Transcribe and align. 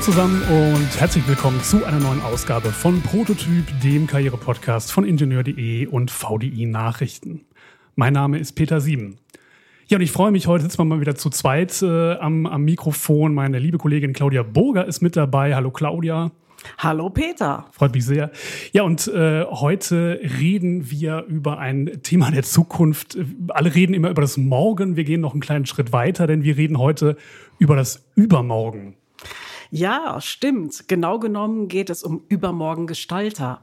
zusammen 0.00 0.40
und 0.48 0.98
herzlich 0.98 1.28
willkommen 1.28 1.62
zu 1.62 1.84
einer 1.84 1.98
neuen 1.98 2.22
Ausgabe 2.22 2.70
von 2.70 3.02
Prototyp, 3.02 3.66
dem 3.82 4.06
Karriere-Podcast 4.06 4.92
von 4.92 5.04
Ingenieur.de 5.04 5.86
und 5.88 6.10
VDI 6.10 6.64
Nachrichten. 6.64 7.42
Mein 7.96 8.14
Name 8.14 8.38
ist 8.38 8.52
Peter 8.52 8.80
Sieben. 8.80 9.18
Ja, 9.88 9.98
und 9.98 10.02
ich 10.02 10.10
freue 10.10 10.30
mich, 10.30 10.46
heute 10.46 10.62
sitzen 10.62 10.78
wir 10.78 10.84
mal 10.86 11.02
wieder 11.02 11.16
zu 11.16 11.28
zweit 11.28 11.82
äh, 11.82 12.14
am, 12.14 12.46
am 12.46 12.62
Mikrofon. 12.62 13.34
Meine 13.34 13.58
liebe 13.58 13.76
Kollegin 13.76 14.14
Claudia 14.14 14.42
Burger 14.42 14.86
ist 14.86 15.02
mit 15.02 15.16
dabei. 15.16 15.54
Hallo 15.54 15.70
Claudia. 15.70 16.30
Hallo 16.78 17.10
Peter. 17.10 17.66
Freut 17.72 17.92
mich 17.92 18.06
sehr. 18.06 18.30
Ja, 18.72 18.84
und 18.84 19.06
äh, 19.06 19.44
heute 19.44 20.18
reden 20.40 20.90
wir 20.90 21.24
über 21.28 21.58
ein 21.58 22.00
Thema 22.02 22.30
der 22.30 22.42
Zukunft. 22.42 23.18
Alle 23.48 23.74
reden 23.74 23.92
immer 23.92 24.08
über 24.08 24.22
das 24.22 24.38
Morgen. 24.38 24.96
Wir 24.96 25.04
gehen 25.04 25.20
noch 25.20 25.32
einen 25.32 25.42
kleinen 25.42 25.66
Schritt 25.66 25.92
weiter, 25.92 26.26
denn 26.26 26.42
wir 26.42 26.56
reden 26.56 26.78
heute 26.78 27.18
über 27.58 27.76
das 27.76 28.06
Übermorgen. 28.14 28.96
Ja, 29.72 30.20
stimmt. 30.20 30.88
Genau 30.88 31.20
genommen 31.20 31.68
geht 31.68 31.90
es 31.90 32.02
um 32.02 32.24
übermorgen 32.28 32.88
Gestalter. 32.88 33.60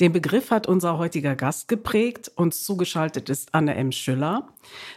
Den 0.00 0.12
Begriff 0.12 0.50
hat 0.50 0.66
unser 0.66 0.98
heutiger 0.98 1.34
Gast 1.34 1.66
geprägt. 1.66 2.30
Uns 2.36 2.62
zugeschaltet 2.62 3.30
ist 3.30 3.54
Anne 3.54 3.74
M. 3.74 3.90
Schüller. 3.90 4.48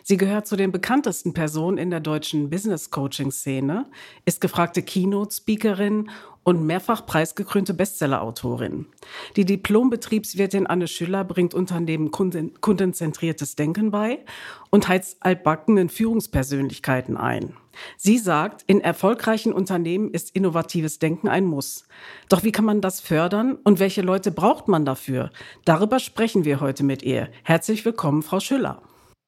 Sie 0.04 0.18
gehört 0.18 0.48
zu 0.48 0.58
den 0.58 0.74
bekanntesten 0.74 1.34
Personen 1.34 1.78
in 1.78 1.90
der 1.90 2.02
deutschen 2.02 2.50
Business 2.50 2.92
Coaching 2.92 3.32
Szene, 3.32 3.86
ist 4.26 4.42
gefragte 4.42 4.84
Keynote 4.84 5.34
Speakerin 5.34 6.10
und 6.50 6.66
mehrfach 6.66 7.06
preisgekrönte 7.06 7.76
Bestsellerautorin. 7.76 8.88
Die 9.36 9.46
Diplombetriebswirtin 9.46 10.66
Anne 10.66 10.88
Schüller 10.88 11.24
bringt 11.24 11.54
Unternehmen 11.54 12.10
kunden 12.10 12.60
kundenzentriertes 12.60 13.56
Denken 13.56 13.92
bei 13.92 14.26
und 14.72 14.88
heizt 14.88 15.18
altbackenen 15.20 15.90
Führungspersönlichkeiten 15.90 17.18
ein. 17.18 17.54
Sie 17.98 18.18
sagt, 18.18 18.64
in 18.66 18.82
erfolgreichen 18.82 19.54
Unternehmen 19.54 20.10
ist 20.10 20.36
innovatives 20.36 20.98
Denken 20.98 21.28
ein 21.28 21.46
Muss. 21.46 21.88
Doch 22.30 22.44
wie 22.44 22.52
kann 22.52 22.66
man 22.66 22.82
das 22.82 23.00
fördern 23.00 23.60
und 23.64 23.80
welche 23.80 24.02
Leute 24.02 24.32
braucht 24.32 24.68
man 24.68 24.86
dafür? 24.86 25.30
Darüber 25.66 26.00
sprechen 26.00 26.46
wir 26.46 26.62
heute 26.62 26.84
mit 26.84 27.04
ihr. 27.04 27.30
Herzlich 27.44 27.86
willkommen, 27.86 28.24
Frau 28.24 28.40
Schüller. 28.40 28.82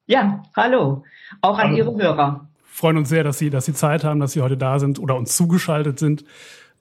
Ja, 0.06 0.42
hallo. 0.56 1.04
Auch 1.40 1.56
an 1.58 1.68
hallo. 1.68 1.76
Ihre 1.76 1.96
Hörer. 1.96 2.48
Freuen 2.64 2.96
uns 2.96 3.10
sehr, 3.10 3.22
dass 3.22 3.38
Sie, 3.38 3.48
dass 3.48 3.66
Sie 3.66 3.74
Zeit 3.74 4.02
haben, 4.02 4.18
dass 4.18 4.32
Sie 4.32 4.40
heute 4.40 4.56
da 4.56 4.80
sind 4.80 4.98
oder 4.98 5.14
uns 5.14 5.36
zugeschaltet 5.36 6.00
sind. 6.00 6.24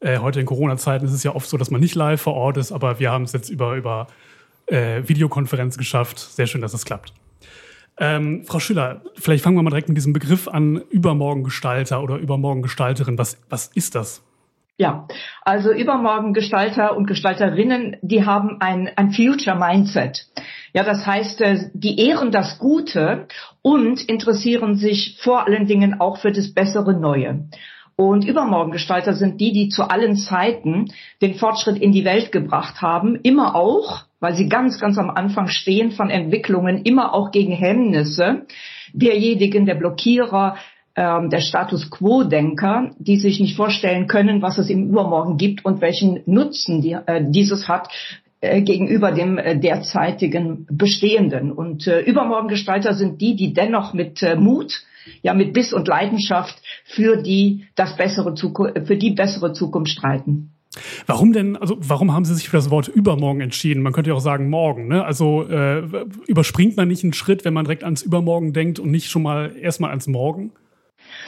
Äh, 0.01 0.17
heute 0.17 0.39
in 0.39 0.47
Corona-Zeiten 0.47 1.05
ist 1.05 1.13
es 1.13 1.23
ja 1.23 1.33
oft 1.35 1.47
so, 1.47 1.57
dass 1.57 1.69
man 1.69 1.79
nicht 1.79 1.95
live 1.95 2.21
vor 2.21 2.33
Ort 2.33 2.57
ist, 2.57 2.71
aber 2.71 2.99
wir 2.99 3.11
haben 3.11 3.23
es 3.23 3.33
jetzt 3.33 3.49
über, 3.49 3.75
über 3.75 4.07
äh, 4.65 5.03
Videokonferenz 5.07 5.77
geschafft. 5.77 6.19
Sehr 6.19 6.47
schön, 6.47 6.61
dass 6.61 6.73
es 6.73 6.85
klappt. 6.85 7.13
Ähm, 7.99 8.43
Frau 8.45 8.59
Schüller, 8.59 9.01
vielleicht 9.15 9.43
fangen 9.43 9.57
wir 9.57 9.61
mal 9.61 9.69
direkt 9.69 9.89
mit 9.89 9.97
diesem 9.97 10.13
Begriff 10.13 10.47
an, 10.47 10.81
Übermorgengestalter 10.89 12.01
oder 12.01 12.17
Übermorgengestalterin. 12.17 13.17
Was, 13.17 13.37
was 13.49 13.67
ist 13.67 13.93
das? 13.93 14.23
Ja, 14.77 15.07
also 15.43 15.71
Übermorgengestalter 15.71 16.97
und 16.97 17.05
Gestalterinnen, 17.05 17.97
die 18.01 18.25
haben 18.25 18.57
ein, 18.59 18.89
ein 18.95 19.11
Future 19.11 19.55
Mindset. 19.55 20.25
Ja, 20.73 20.83
das 20.83 21.05
heißt, 21.05 21.41
äh, 21.41 21.69
die 21.73 21.99
ehren 21.99 22.31
das 22.31 22.57
Gute 22.57 23.27
und 23.61 24.01
interessieren 24.09 24.77
sich 24.77 25.19
vor 25.21 25.45
allen 25.45 25.67
Dingen 25.67 25.99
auch 25.99 26.17
für 26.17 26.31
das 26.31 26.55
bessere 26.55 26.99
Neue. 26.99 27.47
Und 28.01 28.25
Übermorgengestalter 28.25 29.13
sind 29.13 29.39
die, 29.39 29.51
die 29.51 29.69
zu 29.69 29.83
allen 29.83 30.15
Zeiten 30.15 30.87
den 31.21 31.35
Fortschritt 31.35 31.77
in 31.77 31.91
die 31.91 32.03
Welt 32.03 32.31
gebracht 32.31 32.81
haben, 32.81 33.19
immer 33.21 33.55
auch, 33.55 34.05
weil 34.19 34.33
sie 34.33 34.49
ganz, 34.49 34.79
ganz 34.79 34.97
am 34.97 35.11
Anfang 35.11 35.49
stehen 35.49 35.91
von 35.91 36.09
Entwicklungen, 36.09 36.81
immer 36.81 37.13
auch 37.13 37.29
gegen 37.29 37.51
Hemmnisse 37.51 38.47
derjenigen, 38.91 39.67
der 39.67 39.75
Blockierer, 39.75 40.55
ähm, 40.95 41.29
der 41.29 41.41
Status 41.41 41.91
Quo-Denker, 41.91 42.95
die 42.97 43.17
sich 43.17 43.39
nicht 43.39 43.55
vorstellen 43.55 44.07
können, 44.07 44.41
was 44.41 44.57
es 44.57 44.71
im 44.71 44.89
Übermorgen 44.89 45.37
gibt 45.37 45.63
und 45.63 45.79
welchen 45.79 46.21
Nutzen 46.25 46.81
die, 46.81 46.93
äh, 46.93 47.23
dieses 47.29 47.67
hat 47.67 47.87
äh, 48.39 48.63
gegenüber 48.63 49.11
dem 49.11 49.37
äh, 49.37 49.59
derzeitigen 49.59 50.65
Bestehenden. 50.71 51.51
Und 51.51 51.85
äh, 51.85 51.99
Übermorgengestalter 51.99 52.95
sind 52.95 53.21
die, 53.21 53.35
die 53.35 53.53
dennoch 53.53 53.93
mit 53.93 54.25
Mut, 54.39 54.81
ja 55.21 55.35
mit 55.35 55.53
Biss 55.53 55.71
und 55.71 55.87
Leidenschaft 55.87 56.55
für 56.93 57.17
die 57.17 57.65
das 57.75 57.95
bessere 57.97 58.35
Zukunft, 58.35 58.87
für 58.87 58.97
die 58.97 59.11
bessere 59.11 59.53
Zukunft 59.53 59.91
streiten. 59.91 60.53
Warum 61.05 61.33
denn, 61.33 61.57
also 61.57 61.77
warum 61.81 62.13
haben 62.13 62.23
Sie 62.23 62.33
sich 62.33 62.47
für 62.47 62.55
das 62.55 62.69
Wort 62.69 62.87
übermorgen 62.87 63.41
entschieden? 63.41 63.83
Man 63.83 63.91
könnte 63.91 64.11
ja 64.11 64.15
auch 64.15 64.21
sagen 64.21 64.49
morgen, 64.49 64.87
ne? 64.87 65.03
Also 65.03 65.43
äh, 65.49 65.83
überspringt 66.27 66.77
man 66.77 66.87
nicht 66.87 67.03
einen 67.03 67.13
Schritt, 67.13 67.43
wenn 67.43 67.53
man 67.53 67.65
direkt 67.65 67.83
ans 67.83 68.01
Übermorgen 68.01 68.53
denkt 68.53 68.79
und 68.79 68.89
nicht 68.89 69.09
schon 69.09 69.23
mal 69.23 69.53
erstmal 69.59 69.89
ans 69.89 70.07
Morgen? 70.07 70.51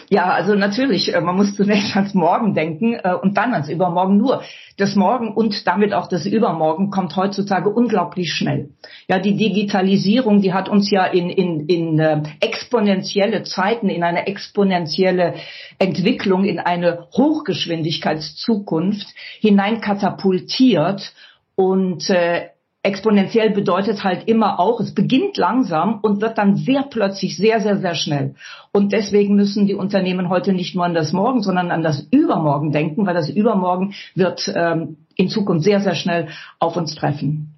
Ja, 0.09 0.31
also 0.31 0.55
natürlich, 0.55 1.13
äh, 1.13 1.21
man 1.21 1.35
muss 1.35 1.55
zunächst 1.55 1.95
ans 1.95 2.13
Morgen 2.13 2.53
denken 2.53 2.93
äh, 2.93 3.13
und 3.13 3.37
dann 3.37 3.53
ans 3.53 3.69
Übermorgen. 3.69 4.17
Nur 4.17 4.43
das 4.77 4.95
Morgen 4.95 5.33
und 5.33 5.67
damit 5.67 5.93
auch 5.93 6.07
das 6.07 6.25
Übermorgen 6.25 6.89
kommt 6.89 7.15
heutzutage 7.15 7.69
unglaublich 7.69 8.33
schnell. 8.33 8.69
Ja, 9.07 9.19
die 9.19 9.35
Digitalisierung, 9.35 10.41
die 10.41 10.53
hat 10.53 10.69
uns 10.69 10.89
ja 10.91 11.05
in, 11.05 11.29
in, 11.29 11.67
in 11.67 11.99
äh, 11.99 12.23
exponentielle 12.39 13.43
Zeiten, 13.43 13.89
in 13.89 14.03
eine 14.03 14.27
exponentielle 14.27 15.35
Entwicklung, 15.79 16.45
in 16.45 16.59
eine 16.59 17.07
Hochgeschwindigkeitszukunft 17.15 19.07
hineinkatapultiert 19.39 21.13
und 21.55 22.09
äh, 22.09 22.49
exponentiell 22.83 23.51
bedeutet 23.51 24.03
halt 24.03 24.27
immer 24.27 24.59
auch, 24.59 24.81
es 24.81 24.93
beginnt 24.93 25.37
langsam 25.37 25.99
und 26.01 26.21
wird 26.21 26.37
dann 26.37 26.57
sehr 26.57 26.83
plötzlich 26.83 27.37
sehr, 27.37 27.61
sehr, 27.61 27.77
sehr 27.77 27.95
schnell. 27.95 28.35
Und 28.73 28.91
deswegen 28.91 29.35
müssen 29.35 29.65
die 29.65 29.73
Unternehmen 29.73 30.29
heute 30.29 30.51
nicht 30.51 30.75
nur 30.75 30.83
an 30.83 30.93
das 30.93 31.13
Morgen, 31.13 31.41
sondern 31.41 31.71
an 31.71 31.81
das 31.81 32.05
Übermorgen 32.11 32.71
denken, 32.73 33.05
weil 33.05 33.13
das 33.13 33.29
Übermorgen 33.29 33.93
wird 34.15 34.51
ähm, 34.53 34.97
in 35.15 35.29
Zukunft 35.29 35.63
sehr, 35.63 35.79
sehr 35.79 35.95
schnell 35.95 36.27
auf 36.59 36.75
uns 36.75 36.93
treffen. 36.93 37.55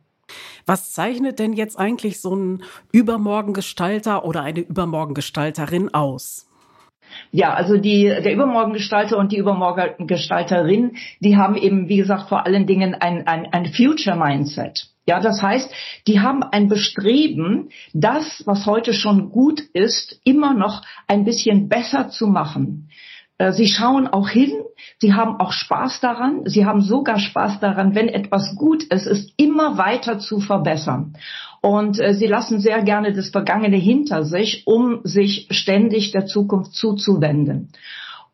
Was 0.67 0.93
zeichnet 0.93 1.39
denn 1.39 1.53
jetzt 1.53 1.77
eigentlich 1.77 2.21
so 2.21 2.35
ein 2.35 2.63
Übermorgengestalter 2.91 4.25
oder 4.25 4.43
eine 4.43 4.61
Übermorgengestalterin 4.61 5.93
aus? 5.93 6.44
Ja, 7.35 7.53
also 7.53 7.75
die, 7.75 8.05
der 8.05 8.31
Übermorgengestalter 8.31 9.17
und 9.17 9.33
die 9.33 9.37
Übermorgengestalterin, 9.39 10.95
die 11.19 11.35
haben 11.35 11.57
eben, 11.57 11.89
wie 11.89 11.97
gesagt, 11.97 12.29
vor 12.29 12.45
allen 12.45 12.65
Dingen 12.65 12.95
ein, 12.95 13.27
ein, 13.27 13.51
ein 13.51 13.65
Future 13.65 14.15
Mindset. 14.15 14.87
Ja, 15.05 15.19
das 15.19 15.41
heißt, 15.41 15.69
die 16.07 16.21
haben 16.21 16.43
ein 16.43 16.69
Bestreben, 16.69 17.71
das, 17.91 18.41
was 18.45 18.65
heute 18.65 18.93
schon 18.93 19.31
gut 19.31 19.59
ist, 19.73 20.17
immer 20.23 20.53
noch 20.53 20.81
ein 21.07 21.25
bisschen 21.25 21.67
besser 21.67 22.07
zu 22.07 22.27
machen. 22.27 22.87
Äh, 23.37 23.51
sie 23.51 23.67
schauen 23.67 24.07
auch 24.07 24.29
hin, 24.29 24.51
sie 24.99 25.13
haben 25.13 25.39
auch 25.39 25.51
Spaß 25.51 25.99
daran, 25.99 26.41
sie 26.45 26.65
haben 26.65 26.81
sogar 26.81 27.19
Spaß 27.19 27.59
daran, 27.59 27.95
wenn 27.95 28.07
etwas 28.07 28.55
gut 28.55 28.83
ist, 28.83 29.07
es 29.07 29.33
immer 29.37 29.77
weiter 29.77 30.19
zu 30.19 30.39
verbessern. 30.39 31.15
Und 31.61 31.99
äh, 31.99 32.13
sie 32.13 32.27
lassen 32.27 32.59
sehr 32.59 32.83
gerne 32.83 33.13
das 33.13 33.29
Vergangene 33.29 33.77
hinter 33.77 34.23
sich, 34.23 34.65
um 34.65 35.01
sich 35.03 35.47
ständig 35.49 36.11
der 36.11 36.25
Zukunft 36.27 36.73
zuzuwenden. 36.73 37.71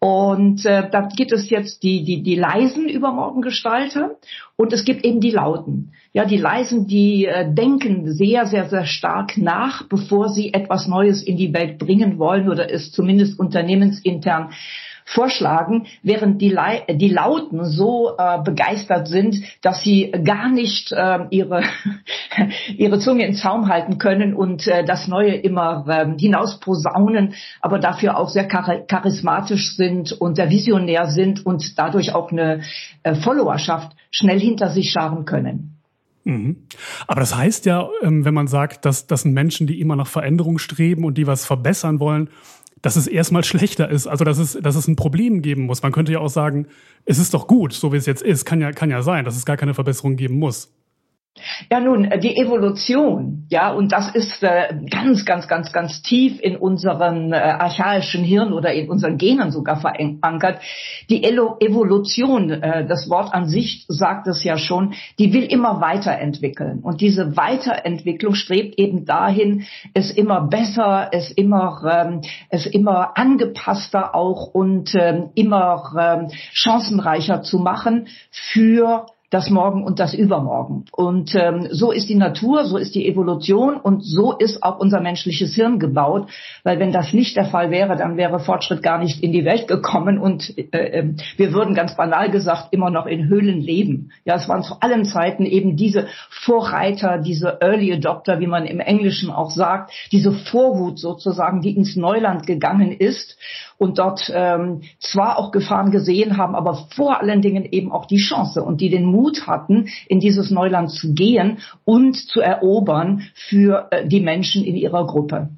Und 0.04 0.66
äh, 0.66 0.90
da 0.90 1.02
gibt 1.16 1.32
es 1.32 1.52
jetzt 1.52 1.84
die, 1.84 2.04
die, 2.04 2.24
die 2.24 2.36
leisen 2.36 2.90
Übermorgengestalter 2.90 4.18
und 4.58 4.74
es 4.74 4.84
gibt 4.84 5.06
eben 5.06 5.22
die 5.22 5.30
lauten. 5.30 5.92
Ja, 6.12 6.26
die 6.26 6.38
leisen, 6.38 6.88
die 6.88 7.26
äh, 7.26 7.54
denken 7.54 8.12
sehr, 8.12 8.48
sehr, 8.48 8.68
sehr 8.68 8.86
stark 8.86 9.38
nach, 9.38 9.88
bevor 9.88 10.30
sie 10.30 10.56
etwas 10.56 10.88
Neues 10.88 11.22
in 11.22 11.38
die 11.38 11.54
Welt 11.54 11.78
bringen 11.78 12.18
wollen 12.18 12.50
oder 12.50 12.74
es 12.74 12.92
zumindest 12.92 13.40
unternehmensintern 13.40 14.50
vorschlagen, 15.12 15.88
während 16.04 16.42
die, 16.42 16.58
die 16.90 17.10
Lauten 17.10 17.66
so 17.66 18.16
äh, 18.18 18.42
begeistert 18.44 19.08
sind, 19.08 19.44
dass 19.62 19.84
sie 19.84 20.12
gar 20.24 20.50
nicht 20.50 20.92
äh, 20.92 21.20
ihre, 21.30 21.64
ihre 22.78 23.00
Zunge 23.00 23.26
in 23.26 23.34
Zaum 23.34 23.68
halten 23.68 23.98
können 23.98 24.34
und 24.34 24.68
äh, 24.68 24.86
das 24.86 25.08
Neue 25.08 25.34
immer 25.34 25.86
äh, 25.88 26.18
hinaus 26.18 26.60
posaunen, 26.60 27.34
aber 27.60 27.80
dafür 27.80 28.18
auch 28.18 28.30
sehr 28.30 28.48
char 28.50 28.86
charismatisch 28.88 29.76
sind 29.76 30.14
und 30.14 30.36
sehr 30.36 30.50
visionär 30.50 31.08
sind 31.08 31.46
und 31.46 31.78
dadurch 31.78 32.14
auch 32.16 32.32
eine 32.32 32.62
äh, 33.04 33.16
Followerschaft 33.16 33.92
schnell 34.12 34.40
hinter 34.40 34.70
sich 34.70 34.92
scharen 34.92 35.26
können. 35.26 35.78
Mhm. 36.24 36.68
Aber 37.08 37.20
das 37.20 37.36
heißt 37.36 37.66
ja, 37.66 37.90
ähm, 38.02 38.26
wenn 38.26 38.34
man 38.34 38.48
sagt, 38.48 38.86
dass 38.86 39.08
das 39.08 39.24
sind 39.24 39.34
Menschen, 39.34 39.68
die 39.68 39.82
immer 39.82 39.96
nach 39.96 40.08
Veränderung 40.08 40.60
streben 40.60 41.04
und 41.04 41.18
die 41.18 41.28
was 41.28 41.46
verbessern 41.46 42.00
wollen, 42.00 42.30
dass 42.82 42.96
es 42.96 43.08
erstmal 43.08 43.44
schlechter 43.44 43.90
ist, 43.90 44.08
also 44.08 44.24
dass 44.26 44.38
es, 44.38 44.54
dass 44.54 44.76
es 44.76 44.88
ein 44.88 44.96
Problem 44.96 45.42
geben 45.42 45.64
muss. 45.64 45.84
Man 45.84 45.92
könnte 45.92 46.12
ja 46.12 46.20
auch 46.20 46.30
sagen, 46.30 46.68
es 47.06 47.20
ist 47.20 47.34
doch 47.34 47.48
gut, 47.48 47.74
so 47.74 47.94
wie 47.94 47.98
es 47.98 48.06
jetzt 48.06 48.24
ist. 48.24 48.46
Kann 48.46 48.62
ja, 48.62 48.72
kann 48.72 48.90
ja 48.90 49.02
sein, 49.02 49.26
dass 49.26 49.36
es 49.36 49.46
gar 49.46 49.58
keine 49.58 49.74
Verbesserung 49.74 50.16
geben 50.16 50.40
muss. 50.40 50.74
Ja, 51.70 51.80
nun, 51.80 52.06
äh, 52.06 52.20
die 52.20 52.36
Evolution, 52.36 53.48
ja, 53.50 53.72
und 53.72 53.94
das 53.94 54.14
ist 54.14 54.44
äh, 54.44 54.76
ganz, 54.90 55.26
ganz, 55.26 55.48
ganz, 55.48 55.72
ganz 55.72 56.02
tief 56.02 56.40
in 56.42 56.58
unseren 56.58 57.32
äh, 57.32 57.38
archaischen 57.38 58.24
Hirn 58.24 58.52
oder 58.52 58.74
in 58.74 58.90
unseren 58.90 59.18
Genen 59.18 59.52
sogar 59.52 59.80
verankert. 59.80 60.62
Die 61.10 61.24
Elo 61.24 61.56
Evolution, 61.62 62.50
äh, 62.50 62.86
das 62.86 63.10
Wort 63.10 63.34
an 63.34 63.48
sich 63.48 63.86
sagt 63.88 64.28
es 64.28 64.44
ja 64.44 64.58
schon, 64.58 64.94
die 65.20 65.32
will 65.32 65.44
immer 65.44 65.80
weiterentwickeln. 65.80 66.80
Und 66.80 67.00
diese 67.00 67.38
Weiterentwicklung 67.38 68.36
strebt 68.36 68.78
eben 68.78 69.06
dahin, 69.06 69.66
es 69.94 70.12
immer 70.12 70.48
besser, 70.48 71.10
es 71.14 71.32
immer, 71.32 71.82
ähm, 71.90 72.22
es 72.50 72.66
immer 72.66 73.18
angepasster 73.18 74.16
auch 74.16 74.48
und 74.48 74.94
ähm, 74.96 75.30
immer 75.36 75.94
ähm, 75.98 76.28
chancenreicher 76.52 77.42
zu 77.42 77.58
machen 77.58 78.08
für 78.32 79.06
das 79.32 79.50
Morgen 79.50 79.84
und 79.84 80.00
das 80.00 80.14
Übermorgen. 80.14 80.86
Und 80.92 81.34
ähm, 81.36 81.70
so 81.72 81.92
ist 81.92 82.10
die 82.10 82.16
Natur, 82.16 82.66
so 82.66 82.78
ist 82.78 82.94
die 82.94 83.08
Evolution 83.08 83.78
und 83.78 84.04
so 84.06 84.34
ist 84.34 84.62
auch 84.62 84.78
unser 84.78 85.00
menschliches 85.00 85.56
Hirn 85.56 85.80
gebaut. 85.80 86.30
Weil 86.64 86.80
wenn 86.80 86.92
das 86.92 87.14
nicht 87.14 87.38
der 87.38 87.46
Fall 87.46 87.72
wäre, 87.72 87.96
dann 87.96 88.18
wäre 88.18 88.40
Fortschritt 88.40 88.84
gar 88.84 89.00
nicht 89.00 89.24
in 89.24 89.32
die 89.32 89.46
Welt 89.46 89.70
gekommen 89.70 90.20
und 90.20 90.56
äh, 90.58 90.78
äh, 90.78 91.14
wir 91.38 91.54
würden 91.54 91.74
ganz 91.74 91.96
banal 91.96 92.30
gesagt 92.30 92.68
immer 92.72 92.90
noch 92.90 93.06
in 93.06 93.30
Höhlen 93.30 93.62
leben. 93.62 94.12
Ja, 94.26 94.36
es 94.36 94.50
waren 94.50 94.64
zu 94.64 94.76
allen 94.82 95.06
Zeiten 95.06 95.46
eben 95.46 95.78
diese 95.78 96.08
Vorreiter, 96.30 97.18
diese 97.18 97.62
Early 97.62 97.94
Adopter, 97.94 98.42
wie 98.42 98.48
man 98.48 98.66
im 98.66 98.82
Englischen 98.82 99.32
auch 99.32 99.50
sagt, 99.50 99.92
diese 100.12 100.34
Vorhut 100.34 101.00
sozusagen, 101.00 101.62
die 101.62 101.76
ins 101.76 101.96
Neuland 101.96 102.46
gegangen 102.46 102.92
ist 102.92 103.38
und 103.78 103.98
dort 103.98 104.30
ähm, 104.34 104.82
zwar 105.00 105.40
auch 105.40 105.52
Gefahren 105.52 105.90
gesehen 105.90 106.36
haben, 106.38 106.54
aber 106.54 106.86
vor 106.96 107.22
allen 107.22 107.42
Dingen 107.42 107.66
eben 107.66 107.92
auch 107.92 108.06
die 108.06 108.18
Chance 108.18 108.62
und 108.62 108.82
die 108.82 108.90
den 108.90 109.06
Mut 109.06 109.21
hatten, 109.48 109.90
in 110.08 110.20
dieses 110.20 110.52
Neuland 110.52 110.92
zu 110.92 111.14
gehen 111.14 111.60
und 111.86 112.16
zu 112.16 112.42
erobern 112.42 113.24
für 113.34 113.88
äh, 113.92 114.08
die 114.08 114.22
Menschen 114.22 114.64
in 114.64 114.76
ihrer 114.76 115.06
Gruppe. 115.08 115.50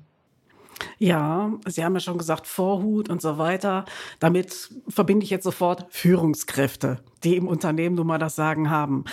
Ja, 0.99 1.51
Sie 1.65 1.83
haben 1.83 1.93
ja 1.93 1.99
schon 1.99 2.17
gesagt, 2.17 2.47
Vorhut 2.47 3.09
und 3.09 3.21
so 3.21 3.37
weiter. 3.37 3.85
Damit 4.19 4.69
verbinde 4.87 5.23
ich 5.23 5.29
jetzt 5.29 5.43
sofort 5.43 5.85
Führungskräfte, 5.89 6.99
die 7.23 7.35
im 7.35 7.47
Unternehmen 7.47 7.95
nun 7.95 8.07
mal 8.07 8.19
das 8.19 8.35
Sagen 8.35 8.69
haben. 8.69 9.05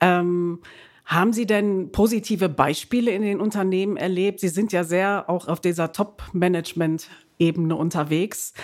Ähm, 0.00 0.60
haben 1.04 1.32
Sie 1.32 1.46
denn 1.46 1.92
positive 1.92 2.48
Beispiele 2.48 3.12
in 3.12 3.22
den 3.22 3.40
Unternehmen 3.40 3.96
erlebt? 3.96 4.40
Sie 4.40 4.48
sind 4.48 4.72
ja 4.72 4.82
sehr 4.82 5.30
auch 5.30 5.46
auf 5.46 5.60
dieser 5.60 5.92
Top-Management-Ebene 5.92 7.76
unterwegs. 7.76 8.54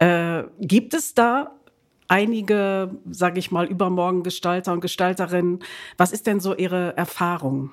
Äh, 0.00 0.44
gibt 0.58 0.94
es 0.94 1.14
da 1.14 1.52
einige, 2.12 2.90
sage 3.10 3.38
ich 3.38 3.50
mal, 3.50 3.64
übermorgen 3.64 4.22
Gestalter 4.22 4.72
und 4.74 4.80
Gestalterinnen? 4.80 5.60
Was 5.96 6.12
ist 6.12 6.26
denn 6.26 6.40
so 6.40 6.54
Ihre 6.54 6.94
Erfahrung? 6.96 7.70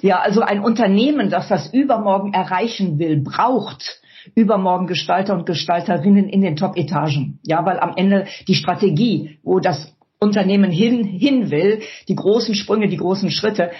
Ja, 0.00 0.18
also 0.18 0.40
ein 0.40 0.60
Unternehmen, 0.60 1.30
das 1.30 1.48
das 1.48 1.72
übermorgen 1.72 2.34
erreichen 2.34 2.98
will, 2.98 3.22
braucht 3.22 4.02
übermorgen 4.34 4.88
Gestalter 4.88 5.34
und 5.34 5.46
Gestalterinnen 5.46 6.28
in 6.28 6.40
den 6.40 6.56
Top-Etagen. 6.56 7.38
Ja, 7.44 7.64
weil 7.64 7.78
am 7.78 7.92
Ende 7.96 8.26
die 8.48 8.56
Strategie, 8.56 9.38
wo 9.44 9.60
das 9.60 9.94
Unternehmen 10.18 10.72
hin, 10.72 11.04
hin 11.04 11.52
will, 11.52 11.80
die 12.08 12.16
großen 12.16 12.56
Sprünge, 12.56 12.88
die 12.88 12.96
großen 12.96 13.30
Schritte, 13.30 13.70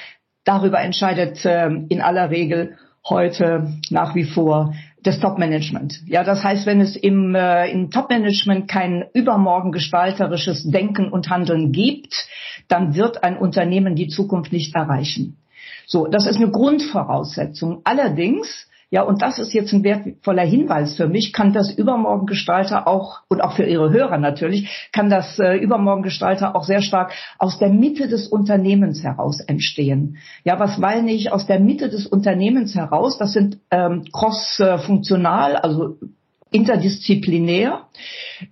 darüber 0.44 0.80
entscheidet 0.80 1.44
äh, 1.44 1.66
in 1.88 2.00
aller 2.00 2.30
Regel 2.30 2.76
heute 3.08 3.72
nach 3.90 4.14
wie 4.14 4.24
vor 4.24 4.72
das 5.02 5.20
Top-Management. 5.20 6.02
Ja, 6.06 6.24
das 6.24 6.42
heißt, 6.42 6.66
wenn 6.66 6.80
es 6.80 6.96
im, 6.96 7.34
äh, 7.34 7.70
im 7.70 7.90
Top-Management 7.90 8.68
kein 8.68 9.04
übermorgen 9.14 9.72
gestalterisches 9.72 10.64
Denken 10.64 11.10
und 11.10 11.30
Handeln 11.30 11.72
gibt, 11.72 12.14
dann 12.68 12.94
wird 12.94 13.22
ein 13.22 13.36
Unternehmen 13.36 13.94
die 13.94 14.08
Zukunft 14.08 14.52
nicht 14.52 14.74
erreichen. 14.74 15.36
So, 15.86 16.06
das 16.06 16.26
ist 16.26 16.36
eine 16.36 16.50
Grundvoraussetzung. 16.50 17.80
Allerdings 17.84 18.67
ja, 18.90 19.02
und 19.02 19.20
das 19.20 19.38
ist 19.38 19.52
jetzt 19.52 19.72
ein 19.74 19.84
wertvoller 19.84 20.44
Hinweis 20.44 20.96
für 20.96 21.08
mich, 21.08 21.34
kann 21.34 21.52
das 21.52 21.70
Übermorgengestalter 21.70 22.86
auch, 22.86 23.20
und 23.28 23.42
auch 23.42 23.52
für 23.52 23.64
Ihre 23.64 23.92
Hörer 23.92 24.16
natürlich, 24.16 24.88
kann 24.92 25.10
das 25.10 25.38
äh, 25.38 25.56
Übermorgengestalter 25.56 26.56
auch 26.56 26.64
sehr 26.64 26.80
stark 26.80 27.12
aus 27.38 27.58
der 27.58 27.68
Mitte 27.68 28.08
des 28.08 28.28
Unternehmens 28.28 29.02
heraus 29.02 29.40
entstehen. 29.40 30.16
Ja, 30.44 30.58
was 30.58 30.80
weil 30.80 31.02
nicht 31.02 31.32
aus 31.32 31.46
der 31.46 31.60
Mitte 31.60 31.90
des 31.90 32.06
Unternehmens 32.06 32.74
heraus, 32.74 33.18
das 33.18 33.32
sind 33.32 33.58
ähm, 33.70 34.04
cross-funktional, 34.10 35.56
also 35.56 35.96
interdisziplinär, 36.50 37.82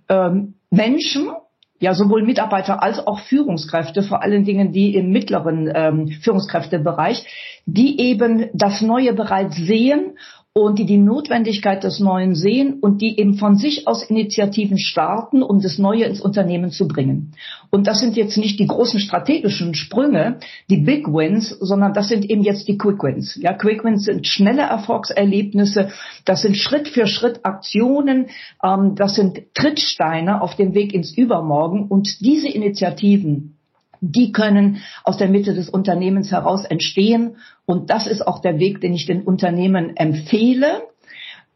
ähm, 0.07 0.53
Menschen, 0.69 1.29
ja 1.79 1.93
sowohl 1.93 2.23
Mitarbeiter 2.23 2.81
als 2.81 3.05
auch 3.05 3.19
Führungskräfte, 3.19 4.03
vor 4.03 4.21
allen 4.23 4.43
Dingen 4.43 4.71
die 4.71 4.95
im 4.95 5.11
mittleren 5.11 5.71
ähm, 5.73 6.07
Führungskräftebereich, 6.07 7.25
die 7.65 7.99
eben 7.99 8.49
das 8.53 8.81
Neue 8.81 9.13
bereits 9.13 9.55
sehen 9.55 10.17
und 10.63 10.79
die 10.79 10.85
die 10.85 10.97
Notwendigkeit 10.97 11.83
des 11.83 11.99
Neuen 11.99 12.33
sehen 12.33 12.79
und 12.79 13.01
die 13.01 13.19
eben 13.19 13.35
von 13.35 13.57
sich 13.57 13.87
aus 13.87 14.03
Initiativen 14.03 14.77
starten, 14.79 15.43
um 15.43 15.61
das 15.61 15.77
Neue 15.77 16.05
ins 16.05 16.21
Unternehmen 16.21 16.71
zu 16.71 16.87
bringen. 16.87 17.33
Und 17.69 17.85
das 17.85 17.99
sind 17.99 18.15
jetzt 18.15 18.37
nicht 18.37 18.59
die 18.59 18.67
großen 18.67 18.99
strategischen 18.99 19.75
Sprünge, 19.75 20.39
die 20.69 20.77
Big 20.77 21.07
Wins, 21.07 21.49
sondern 21.49 21.93
das 21.93 22.07
sind 22.07 22.29
eben 22.29 22.43
jetzt 22.43 22.67
die 22.67 22.77
Quick 22.77 23.03
Wins. 23.03 23.37
Ja, 23.41 23.53
Quick 23.53 23.83
Wins 23.83 24.05
sind 24.05 24.25
schnelle 24.25 24.63
Erfolgserlebnisse, 24.63 25.89
das 26.25 26.41
sind 26.41 26.57
Schritt 26.57 26.87
für 26.87 27.07
Schritt 27.07 27.41
Aktionen, 27.43 28.27
ähm, 28.63 28.95
das 28.95 29.15
sind 29.15 29.53
Trittsteine 29.53 30.41
auf 30.41 30.55
dem 30.55 30.73
Weg 30.73 30.93
ins 30.93 31.15
Übermorgen 31.15 31.87
und 31.87 32.19
diese 32.21 32.47
Initiativen 32.47 33.56
die 34.01 34.31
können 34.31 34.81
aus 35.03 35.17
der 35.17 35.29
Mitte 35.29 35.53
des 35.53 35.69
Unternehmens 35.69 36.31
heraus 36.31 36.65
entstehen. 36.65 37.37
Und 37.65 37.89
das 37.89 38.07
ist 38.07 38.25
auch 38.25 38.39
der 38.39 38.59
Weg, 38.59 38.81
den 38.81 38.93
ich 38.93 39.05
den 39.05 39.23
Unternehmen 39.23 39.95
empfehle, 39.95 40.83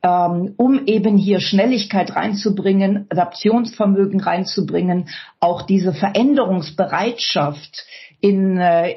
um 0.04 0.86
eben 0.88 1.18
hier 1.18 1.40
Schnelligkeit 1.40 2.16
reinzubringen, 2.16 3.06
Adaptionsvermögen 3.10 4.20
reinzubringen, 4.20 5.10
auch 5.40 5.62
diese 5.62 5.94
Veränderungsbereitschaft 5.94 7.86
in, 8.22 8.58
äh, 8.58 8.96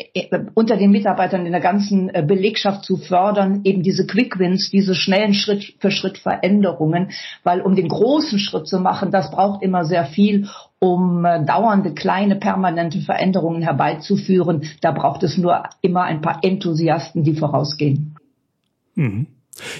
unter 0.52 0.76
den 0.76 0.90
Mitarbeitern 0.90 1.46
in 1.46 1.52
der 1.52 1.60
ganzen 1.62 2.14
äh, 2.14 2.22
Belegschaft 2.26 2.84
zu 2.84 2.98
fördern, 2.98 3.62
eben 3.64 3.82
diese 3.82 4.06
Quick 4.06 4.38
Wins, 4.38 4.70
diese 4.70 4.94
schnellen 4.94 5.32
Schritt 5.32 5.74
für 5.78 5.90
Schritt 5.90 6.18
Veränderungen, 6.18 7.10
weil 7.42 7.62
um 7.62 7.74
den 7.74 7.88
großen 7.88 8.38
Schritt 8.38 8.66
zu 8.66 8.78
machen, 8.78 9.10
das 9.10 9.30
braucht 9.30 9.62
immer 9.62 9.86
sehr 9.86 10.04
viel, 10.04 10.48
um 10.78 11.24
äh, 11.24 11.42
dauernde 11.44 11.94
kleine 11.94 12.36
permanente 12.36 13.00
Veränderungen 13.00 13.62
herbeizuführen. 13.62 14.68
Da 14.82 14.92
braucht 14.92 15.22
es 15.22 15.38
nur 15.38 15.64
immer 15.80 16.02
ein 16.02 16.20
paar 16.20 16.40
Enthusiasten, 16.42 17.24
die 17.24 17.34
vorausgehen. 17.34 18.16
Mhm. 18.94 19.26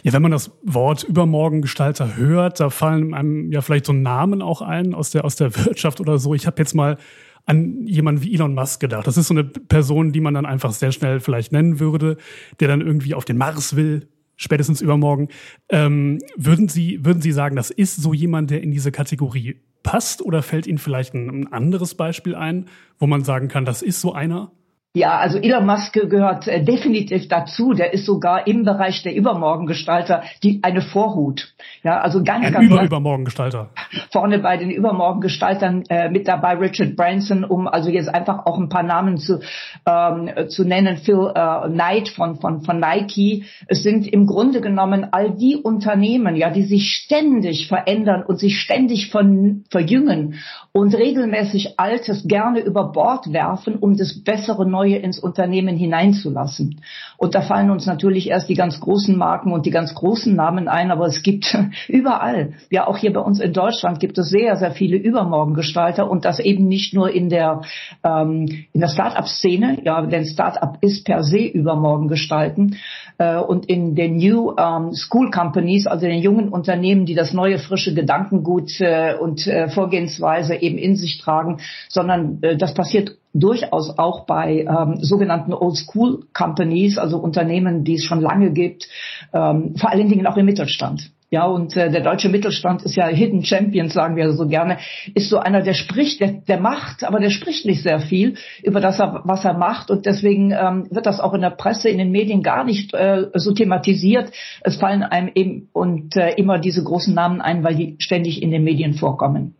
Ja, 0.02 0.12
wenn 0.12 0.22
man 0.22 0.30
das 0.30 0.52
Wort 0.62 1.04
Übermorgengestalter 1.04 2.16
hört, 2.16 2.60
da 2.60 2.70
fallen 2.70 3.14
einem 3.14 3.50
ja 3.52 3.60
vielleicht 3.60 3.86
so 3.86 3.92
Namen 3.92 4.42
auch 4.42 4.62
ein 4.62 4.94
aus 4.94 5.10
der, 5.10 5.24
aus 5.24 5.36
der 5.36 5.54
Wirtschaft 5.64 6.00
oder 6.00 6.18
so. 6.18 6.34
Ich 6.34 6.46
habe 6.46 6.58
jetzt 6.58 6.74
mal 6.74 6.98
an 7.46 7.86
jemanden 7.86 8.22
wie 8.22 8.34
Elon 8.34 8.54
Musk 8.54 8.80
gedacht. 8.80 9.06
Das 9.06 9.16
ist 9.16 9.28
so 9.28 9.34
eine 9.34 9.44
Person, 9.44 10.12
die 10.12 10.20
man 10.20 10.34
dann 10.34 10.46
einfach 10.46 10.72
sehr 10.72 10.92
schnell 10.92 11.20
vielleicht 11.20 11.52
nennen 11.52 11.78
würde, 11.78 12.16
der 12.60 12.68
dann 12.68 12.80
irgendwie 12.80 13.14
auf 13.14 13.24
den 13.24 13.36
Mars 13.36 13.76
will, 13.76 14.08
spätestens 14.36 14.80
übermorgen. 14.80 15.28
Ähm, 15.68 16.18
würden 16.36 16.68
Sie, 16.68 17.04
würden 17.04 17.20
Sie 17.20 17.32
sagen, 17.32 17.56
das 17.56 17.70
ist 17.70 17.96
so 17.96 18.14
jemand, 18.14 18.50
der 18.50 18.62
in 18.62 18.70
diese 18.70 18.92
Kategorie 18.92 19.60
passt 19.82 20.22
oder 20.22 20.42
fällt 20.42 20.66
Ihnen 20.66 20.78
vielleicht 20.78 21.14
ein, 21.14 21.28
ein 21.28 21.52
anderes 21.52 21.94
Beispiel 21.94 22.34
ein, 22.34 22.66
wo 22.98 23.06
man 23.06 23.24
sagen 23.24 23.48
kann, 23.48 23.64
das 23.64 23.82
ist 23.82 24.00
so 24.00 24.14
einer? 24.14 24.50
Ja, 24.96 25.18
also 25.18 25.38
Elon 25.38 25.66
Musk 25.66 25.92
gehört 25.92 26.46
äh, 26.46 26.62
definitiv 26.62 27.26
dazu. 27.26 27.72
Der 27.72 27.92
ist 27.92 28.06
sogar 28.06 28.46
im 28.46 28.62
Bereich 28.62 29.02
der 29.02 29.12
Übermorgengestalter 29.16 30.22
die 30.44 30.60
eine 30.62 30.82
Vorhut. 30.82 31.52
Ja, 31.82 31.98
also 31.98 32.22
ganz, 32.22 32.46
Ein 32.46 32.52
ganz 32.52 32.66
Über 32.66 32.84
Übermorgengestalter. 32.84 33.70
Vorne 34.12 34.38
bei 34.38 34.56
den 34.56 34.70
Übermorgengestaltern 34.70 35.82
äh, 35.88 36.08
mit 36.10 36.28
dabei 36.28 36.54
Richard 36.54 36.94
Branson, 36.94 37.42
um 37.42 37.66
also 37.66 37.90
jetzt 37.90 38.08
einfach 38.08 38.46
auch 38.46 38.56
ein 38.56 38.68
paar 38.68 38.84
Namen 38.84 39.18
zu 39.18 39.40
ähm, 39.84 40.30
zu 40.48 40.62
nennen. 40.62 40.98
Phil 40.98 41.32
äh, 41.34 41.68
Knight 41.68 42.10
von 42.10 42.36
von 42.36 42.62
von 42.62 42.78
Nike. 42.78 43.46
Es 43.66 43.82
sind 43.82 44.06
im 44.06 44.26
Grunde 44.26 44.60
genommen 44.60 45.08
all 45.10 45.32
die 45.32 45.56
Unternehmen, 45.56 46.36
ja, 46.36 46.50
die 46.50 46.62
sich 46.62 46.92
ständig 46.92 47.66
verändern 47.66 48.22
und 48.22 48.38
sich 48.38 48.60
ständig 48.60 49.10
von 49.10 49.64
verjüngen 49.70 50.36
und 50.70 50.94
regelmäßig 50.94 51.80
Altes 51.80 52.28
gerne 52.28 52.60
über 52.60 52.92
Bord 52.92 53.32
werfen, 53.32 53.74
um 53.74 53.96
das 53.96 54.22
bessere 54.22 54.64
Neue 54.64 54.83
Neue 54.84 54.96
ins 54.96 55.18
Unternehmen 55.18 55.76
hineinzulassen. 55.76 56.82
Und 57.16 57.34
da 57.34 57.40
fallen 57.40 57.70
uns 57.70 57.86
natürlich 57.86 58.28
erst 58.28 58.50
die 58.50 58.54
ganz 58.54 58.78
großen 58.80 59.16
Marken 59.16 59.50
und 59.52 59.64
die 59.64 59.70
ganz 59.70 59.94
großen 59.94 60.36
Namen 60.36 60.68
ein, 60.68 60.90
aber 60.90 61.06
es 61.06 61.22
gibt 61.22 61.56
überall, 61.88 62.52
ja 62.70 62.86
auch 62.86 62.98
hier 62.98 63.14
bei 63.14 63.20
uns 63.20 63.40
in 63.40 63.54
Deutschland 63.54 63.98
gibt 63.98 64.18
es 64.18 64.28
sehr, 64.28 64.56
sehr 64.56 64.72
viele 64.72 64.98
Übermorgengestalter 64.98 66.10
und 66.10 66.26
das 66.26 66.38
eben 66.38 66.68
nicht 66.68 66.92
nur 66.92 67.10
in 67.10 67.30
der, 67.30 67.62
ähm, 68.04 68.66
in 68.72 68.80
der 68.80 68.88
Start-up-Szene, 68.88 69.78
ja, 69.84 70.04
denn 70.04 70.26
Start-up 70.26 70.76
ist 70.82 71.06
per 71.06 71.22
se 71.22 71.38
Übermorgen 71.38 72.08
gestalten 72.08 72.76
äh, 73.16 73.36
und 73.36 73.64
in 73.64 73.94
den 73.94 74.16
New 74.16 74.54
ähm, 74.58 74.92
School 74.92 75.30
Companies, 75.30 75.86
also 75.86 76.06
den 76.06 76.20
jungen 76.20 76.50
Unternehmen, 76.50 77.06
die 77.06 77.14
das 77.14 77.32
neue, 77.32 77.58
frische 77.58 77.94
Gedankengut 77.94 78.80
äh, 78.80 79.14
und 79.18 79.46
äh, 79.46 79.68
Vorgehensweise 79.68 80.56
eben 80.56 80.76
in 80.76 80.96
sich 80.96 81.18
tragen, 81.22 81.60
sondern 81.88 82.38
äh, 82.42 82.58
das 82.58 82.74
passiert 82.74 83.16
durchaus 83.34 83.98
auch 83.98 84.26
bei 84.26 84.60
ähm, 84.60 84.98
sogenannten 85.00 85.52
Old 85.52 85.76
School 85.76 86.20
Companies, 86.32 86.96
also 86.96 87.18
Unternehmen, 87.18 87.84
die 87.84 87.94
es 87.94 88.04
schon 88.04 88.20
lange 88.20 88.52
gibt, 88.52 88.88
ähm, 89.32 89.74
vor 89.76 89.90
allen 89.90 90.08
Dingen 90.08 90.26
auch 90.26 90.36
im 90.36 90.46
Mittelstand. 90.46 91.10
Ja, 91.30 91.46
und 91.46 91.76
äh, 91.76 91.90
der 91.90 92.02
deutsche 92.02 92.28
Mittelstand 92.28 92.82
ist 92.82 92.94
ja 92.94 93.08
Hidden 93.08 93.44
Champion, 93.44 93.88
sagen 93.88 94.14
wir 94.14 94.32
so 94.34 94.46
gerne, 94.46 94.78
ist 95.14 95.30
so 95.30 95.38
einer, 95.38 95.62
der 95.62 95.74
spricht, 95.74 96.20
der, 96.20 96.30
der 96.46 96.60
macht, 96.60 97.02
aber 97.02 97.18
der 97.18 97.30
spricht 97.30 97.66
nicht 97.66 97.82
sehr 97.82 97.98
viel 97.98 98.36
über 98.62 98.80
das, 98.80 99.00
was 99.00 99.44
er 99.44 99.54
macht. 99.54 99.90
Und 99.90 100.06
deswegen 100.06 100.52
ähm, 100.52 100.86
wird 100.90 101.06
das 101.06 101.18
auch 101.18 101.34
in 101.34 101.40
der 101.40 101.50
Presse, 101.50 101.88
in 101.88 101.98
den 101.98 102.12
Medien 102.12 102.44
gar 102.44 102.62
nicht 102.62 102.94
äh, 102.94 103.30
so 103.34 103.52
thematisiert. 103.52 104.30
Es 104.60 104.76
fallen 104.76 105.02
einem 105.02 105.28
eben 105.34 105.68
und 105.72 106.14
äh, 106.14 106.34
immer 106.34 106.60
diese 106.60 106.84
großen 106.84 107.12
Namen 107.12 107.40
ein, 107.40 107.64
weil 107.64 107.74
die 107.74 107.96
ständig 107.98 108.40
in 108.40 108.52
den 108.52 108.62
Medien 108.62 108.94
vorkommen. 108.94 109.56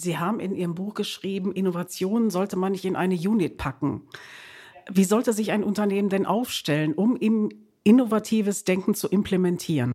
Sie 0.00 0.16
haben 0.16 0.38
in 0.38 0.54
Ihrem 0.54 0.74
Buch 0.74 0.94
geschrieben, 0.94 1.52
Innovationen 1.52 2.30
sollte 2.30 2.56
man 2.56 2.72
nicht 2.72 2.84
in 2.84 2.96
eine 2.96 3.16
Unit 3.16 3.56
packen. 3.56 4.02
Wie 4.90 5.04
sollte 5.04 5.32
sich 5.32 5.50
ein 5.50 5.64
Unternehmen 5.64 6.08
denn 6.08 6.24
aufstellen, 6.24 6.94
um 6.94 7.16
im 7.16 7.50
innovatives 7.84 8.64
Denken 8.64 8.94
zu 8.94 9.08
implementieren? 9.08 9.92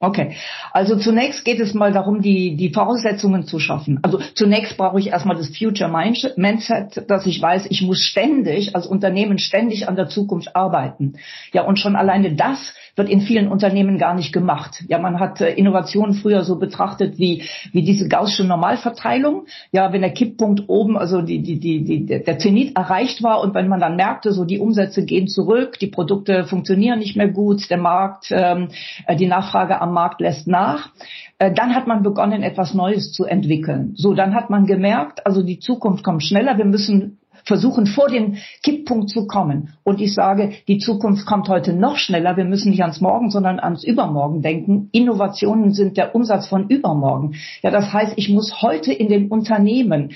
Okay, 0.00 0.36
also 0.70 0.96
zunächst 0.96 1.44
geht 1.44 1.58
es 1.58 1.74
mal 1.74 1.92
darum, 1.92 2.22
die, 2.22 2.54
die 2.54 2.72
Voraussetzungen 2.72 3.46
zu 3.46 3.58
schaffen. 3.58 3.98
Also 4.02 4.20
zunächst 4.34 4.76
brauche 4.76 5.00
ich 5.00 5.08
erstmal 5.08 5.36
das 5.36 5.48
Future 5.56 5.90
Mindset, 5.90 7.10
dass 7.10 7.26
ich 7.26 7.42
weiß, 7.42 7.66
ich 7.70 7.82
muss 7.82 8.04
ständig 8.04 8.76
als 8.76 8.86
Unternehmen 8.86 9.38
ständig 9.38 9.88
an 9.88 9.96
der 9.96 10.08
Zukunft 10.08 10.54
arbeiten. 10.54 11.14
Ja, 11.52 11.62
und 11.62 11.80
schon 11.80 11.96
alleine 11.96 12.36
das 12.36 12.74
wird 12.98 13.08
in 13.08 13.20
vielen 13.20 13.48
Unternehmen 13.48 13.96
gar 13.96 14.14
nicht 14.14 14.32
gemacht. 14.32 14.84
Ja, 14.88 14.98
man 14.98 15.20
hat 15.20 15.40
äh, 15.40 15.52
Innovationen 15.52 16.14
früher 16.14 16.44
so 16.44 16.58
betrachtet 16.58 17.18
wie, 17.18 17.44
wie 17.72 17.82
diese 17.82 18.08
gaußsche 18.08 18.44
Normalverteilung. 18.44 19.46
Ja, 19.72 19.92
wenn 19.92 20.02
der 20.02 20.10
Kipppunkt 20.10 20.68
oben, 20.68 20.98
also 20.98 21.22
die, 21.22 21.42
die, 21.42 21.58
die, 21.58 21.84
die, 21.84 22.06
der 22.06 22.38
Zenit 22.38 22.76
erreicht 22.76 23.22
war 23.22 23.40
und 23.40 23.54
wenn 23.54 23.68
man 23.68 23.80
dann 23.80 23.96
merkte, 23.96 24.32
so 24.32 24.44
die 24.44 24.58
Umsätze 24.58 25.04
gehen 25.04 25.28
zurück, 25.28 25.78
die 25.78 25.86
Produkte 25.86 26.44
funktionieren 26.44 26.98
nicht 26.98 27.16
mehr 27.16 27.28
gut, 27.28 27.70
der 27.70 27.78
Markt, 27.78 28.26
ähm, 28.30 28.68
äh, 29.06 29.16
die 29.16 29.26
Nachfrage 29.26 29.80
am 29.80 29.92
Markt 29.92 30.20
lässt 30.20 30.46
nach, 30.46 30.90
äh, 31.38 31.52
dann 31.52 31.74
hat 31.74 31.86
man 31.86 32.02
begonnen, 32.02 32.42
etwas 32.42 32.74
Neues 32.74 33.12
zu 33.12 33.24
entwickeln. 33.24 33.92
So, 33.94 34.14
dann 34.14 34.34
hat 34.34 34.50
man 34.50 34.66
gemerkt, 34.66 35.24
also 35.24 35.42
die 35.42 35.60
Zukunft 35.60 36.02
kommt 36.02 36.24
schneller, 36.24 36.58
wir 36.58 36.64
müssen 36.64 37.17
versuchen, 37.48 37.86
vor 37.86 38.08
den 38.08 38.38
Kipppunkt 38.62 39.10
zu 39.10 39.26
kommen. 39.26 39.74
Und 39.82 40.00
ich 40.00 40.14
sage, 40.14 40.52
die 40.68 40.78
Zukunft 40.78 41.26
kommt 41.26 41.48
heute 41.48 41.72
noch 41.72 41.96
schneller. 41.96 42.36
Wir 42.36 42.44
müssen 42.44 42.70
nicht 42.70 42.82
ans 42.82 43.00
Morgen, 43.00 43.30
sondern 43.30 43.58
ans 43.58 43.82
Übermorgen 43.82 44.42
denken. 44.42 44.90
Innovationen 44.92 45.72
sind 45.72 45.96
der 45.96 46.14
Umsatz 46.14 46.46
von 46.46 46.68
übermorgen. 46.68 47.34
Ja, 47.62 47.70
das 47.70 47.92
heißt, 47.92 48.12
ich 48.16 48.28
muss 48.28 48.62
heute 48.62 48.92
in 48.92 49.08
den 49.08 49.28
Unternehmen, 49.28 50.12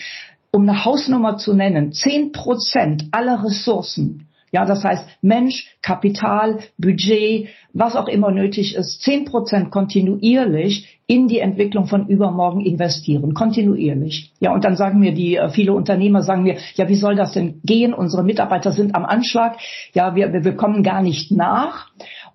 um 0.52 0.62
eine 0.62 0.84
Hausnummer 0.84 1.38
zu 1.38 1.54
nennen, 1.54 1.92
zehn 1.92 2.30
Prozent 2.30 3.06
aller 3.10 3.42
Ressourcen 3.42 4.28
ja, 4.52 4.66
das 4.66 4.84
heißt 4.84 5.04
Mensch, 5.22 5.66
Kapital, 5.80 6.60
Budget, 6.78 7.48
was 7.72 7.96
auch 7.96 8.06
immer 8.06 8.30
nötig 8.30 8.76
ist, 8.76 9.00
zehn 9.00 9.24
Prozent 9.24 9.70
kontinuierlich 9.70 11.00
in 11.06 11.26
die 11.26 11.40
Entwicklung 11.40 11.86
von 11.86 12.06
übermorgen 12.06 12.60
investieren, 12.60 13.34
kontinuierlich. 13.34 14.32
Ja, 14.40 14.52
und 14.52 14.64
dann 14.64 14.76
sagen 14.76 15.00
mir 15.00 15.12
die, 15.12 15.36
äh, 15.36 15.48
viele 15.48 15.72
Unternehmer 15.72 16.22
sagen 16.22 16.42
mir, 16.42 16.56
ja, 16.74 16.88
wie 16.88 16.94
soll 16.94 17.16
das 17.16 17.32
denn 17.32 17.60
gehen? 17.64 17.94
Unsere 17.94 18.22
Mitarbeiter 18.22 18.72
sind 18.72 18.94
am 18.94 19.04
Anschlag. 19.04 19.56
Ja, 19.94 20.14
wir, 20.14 20.32
wir 20.32 20.56
kommen 20.56 20.82
gar 20.82 21.02
nicht 21.02 21.30
nach. 21.30 21.88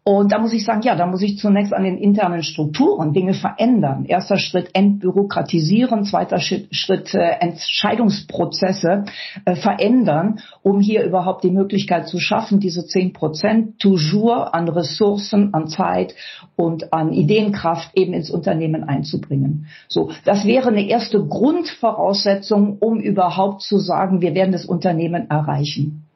Und 0.08 0.32
da 0.32 0.40
muss 0.40 0.54
ich 0.54 0.64
sagen, 0.64 0.84
ja, 0.84 0.96
da 0.96 1.06
muss 1.06 1.22
ich 1.22 1.38
zunächst 1.38 1.74
an 1.74 1.84
den 1.84 1.98
internen 1.98 2.42
Strukturen 2.42 3.12
Dinge 3.12 3.34
verändern. 3.34 4.06
Erster 4.06 4.38
Schritt 4.38 4.70
entbürokratisieren, 4.72 6.06
zweiter 6.06 6.40
Schritt 6.40 7.14
äh, 7.14 7.32
Entscheidungsprozesse 7.42 9.04
äh, 9.44 9.56
verändern, 9.58 10.40
um 10.64 10.80
hier 10.80 11.04
überhaupt 11.04 11.44
die 11.44 11.52
Möglichkeit 11.52 12.08
zu 12.08 12.20
schaffen, 12.20 12.62
diese 12.62 12.88
zehn 12.88 13.12
Prozent 13.12 13.80
toujours 13.80 14.54
an 14.54 14.70
Ressourcen, 14.70 15.54
an 15.54 15.68
Zeit 15.68 16.16
und 16.56 16.94
an 16.94 17.12
Ideenkraft 17.12 17.92
eben 17.98 18.14
ins 18.14 18.30
Unternehmen 18.30 18.86
einzubringen. 18.86 19.66
So, 19.90 20.12
das 20.24 20.46
wäre 20.46 20.70
eine 20.70 20.88
erste 20.88 21.22
Grundvoraussetzung, 21.22 22.78
um 22.80 23.02
überhaupt 23.02 23.62
zu 23.62 23.78
sagen, 23.78 24.22
wir 24.22 24.34
werden 24.36 24.54
das 24.54 24.64
Unternehmen 24.64 25.30
erreichen. 25.30 26.07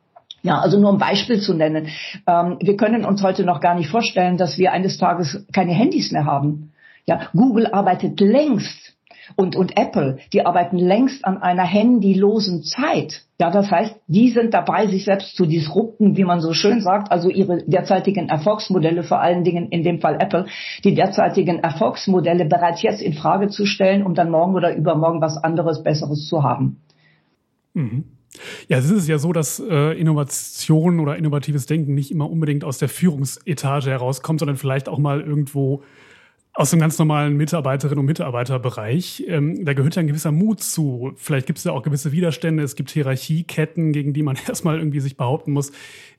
Ja, 0.44 0.60
also 0.60 0.80
nur 0.80 0.92
ein 0.92 0.98
Beispiel 0.98 1.40
zu 1.40 1.54
nennen. 1.54 1.88
Ähm, 2.28 2.58
wir 2.60 2.76
können 2.78 3.06
uns 3.06 3.22
heute 3.22 3.44
noch 3.44 3.60
gar 3.60 3.76
nicht 3.76 3.90
vorstellen, 3.90 4.38
dass 4.38 4.58
wir 4.58 4.72
eines 4.72 4.98
Tages 4.98 5.46
keine 5.54 5.74
Handys 5.74 6.12
mehr 6.12 6.26
haben. 6.26 6.72
Ja, 7.06 7.28
Google 7.34 7.68
arbeitet 7.68 8.20
längst 8.20 8.96
und, 9.36 9.56
und 9.56 9.78
Apple, 9.78 10.18
die 10.34 10.46
arbeiten 10.46 10.78
längst 10.78 11.26
an 11.26 11.42
einer 11.42 11.64
handylosen 11.64 12.64
Zeit. 12.64 13.24
Ja, 13.40 13.50
das 13.50 13.72
heißt, 13.72 13.96
die 14.08 14.30
sind 14.30 14.54
dabei, 14.54 14.88
sich 14.88 15.06
selbst 15.06 15.36
zu 15.36 15.46
disrupten, 15.46 16.18
wie 16.18 16.24
man 16.24 16.42
so 16.42 16.54
schön 16.54 16.82
sagt, 16.82 17.12
also 17.12 17.30
ihre 17.30 17.64
derzeitigen 17.66 18.30
Erfolgsmodelle, 18.30 19.04
vor 19.04 19.20
allen 19.20 19.44
Dingen 19.44 19.70
in 19.70 19.84
dem 19.84 20.00
Fall 20.00 20.18
Apple, 20.20 20.46
die 20.84 20.94
derzeitigen 20.94 21.60
Erfolgsmodelle 21.60 22.46
bereits 22.46 22.82
jetzt 22.82 23.02
in 23.02 23.14
Frage 23.14 23.48
zu 23.48 23.66
stellen, 23.66 24.04
um 24.04 24.16
dann 24.16 24.30
morgen 24.30 24.56
oder 24.56 24.76
übermorgen 24.76 25.22
was 25.22 25.38
anderes, 25.38 25.84
Besseres 25.84 26.28
zu 26.28 26.44
haben. 26.44 26.82
Mhm. 27.74 28.06
Ja, 28.68 28.78
es 28.78 28.90
ist 28.90 29.08
ja 29.08 29.18
so, 29.18 29.34
dass 29.34 29.60
äh, 29.60 30.00
Innovation 30.00 31.00
oder 31.00 31.16
innovatives 31.16 31.66
Denken 31.66 31.94
nicht 31.94 32.12
immer 32.12 32.30
unbedingt 32.30 32.64
aus 32.64 32.78
der 32.78 32.90
Führungsetage 32.90 33.90
herauskommt, 33.90 34.40
sondern 34.40 34.58
vielleicht 34.58 34.90
auch 34.90 35.00
mal 35.00 35.22
irgendwo 35.22 35.84
aus 36.54 36.72
dem 36.72 36.80
ganz 36.80 37.00
normalen 37.00 37.38
Mitarbeiterinnen- 37.38 38.00
und 38.00 38.06
Mitarbeiterbereich. 38.06 39.24
Ähm, 39.28 39.64
da 39.64 39.74
gehört 39.74 39.96
ja 39.96 40.02
ein 40.02 40.08
gewisser 40.08 40.32
Mut 40.32 40.62
zu. 40.62 41.14
Vielleicht 41.16 41.48
gibt 41.48 41.60
es 41.60 41.64
ja 41.64 41.72
auch 41.72 41.84
gewisse 41.84 42.12
Widerstände, 42.12 42.64
es 42.64 42.76
gibt 42.76 42.92
Hierarchieketten, 42.92 43.94
gegen 43.94 44.14
die 44.14 44.24
man 44.24 44.38
erstmal 44.48 44.78
irgendwie 44.78 45.00
sich 45.00 45.16
behaupten 45.18 45.54
muss. 45.54 45.72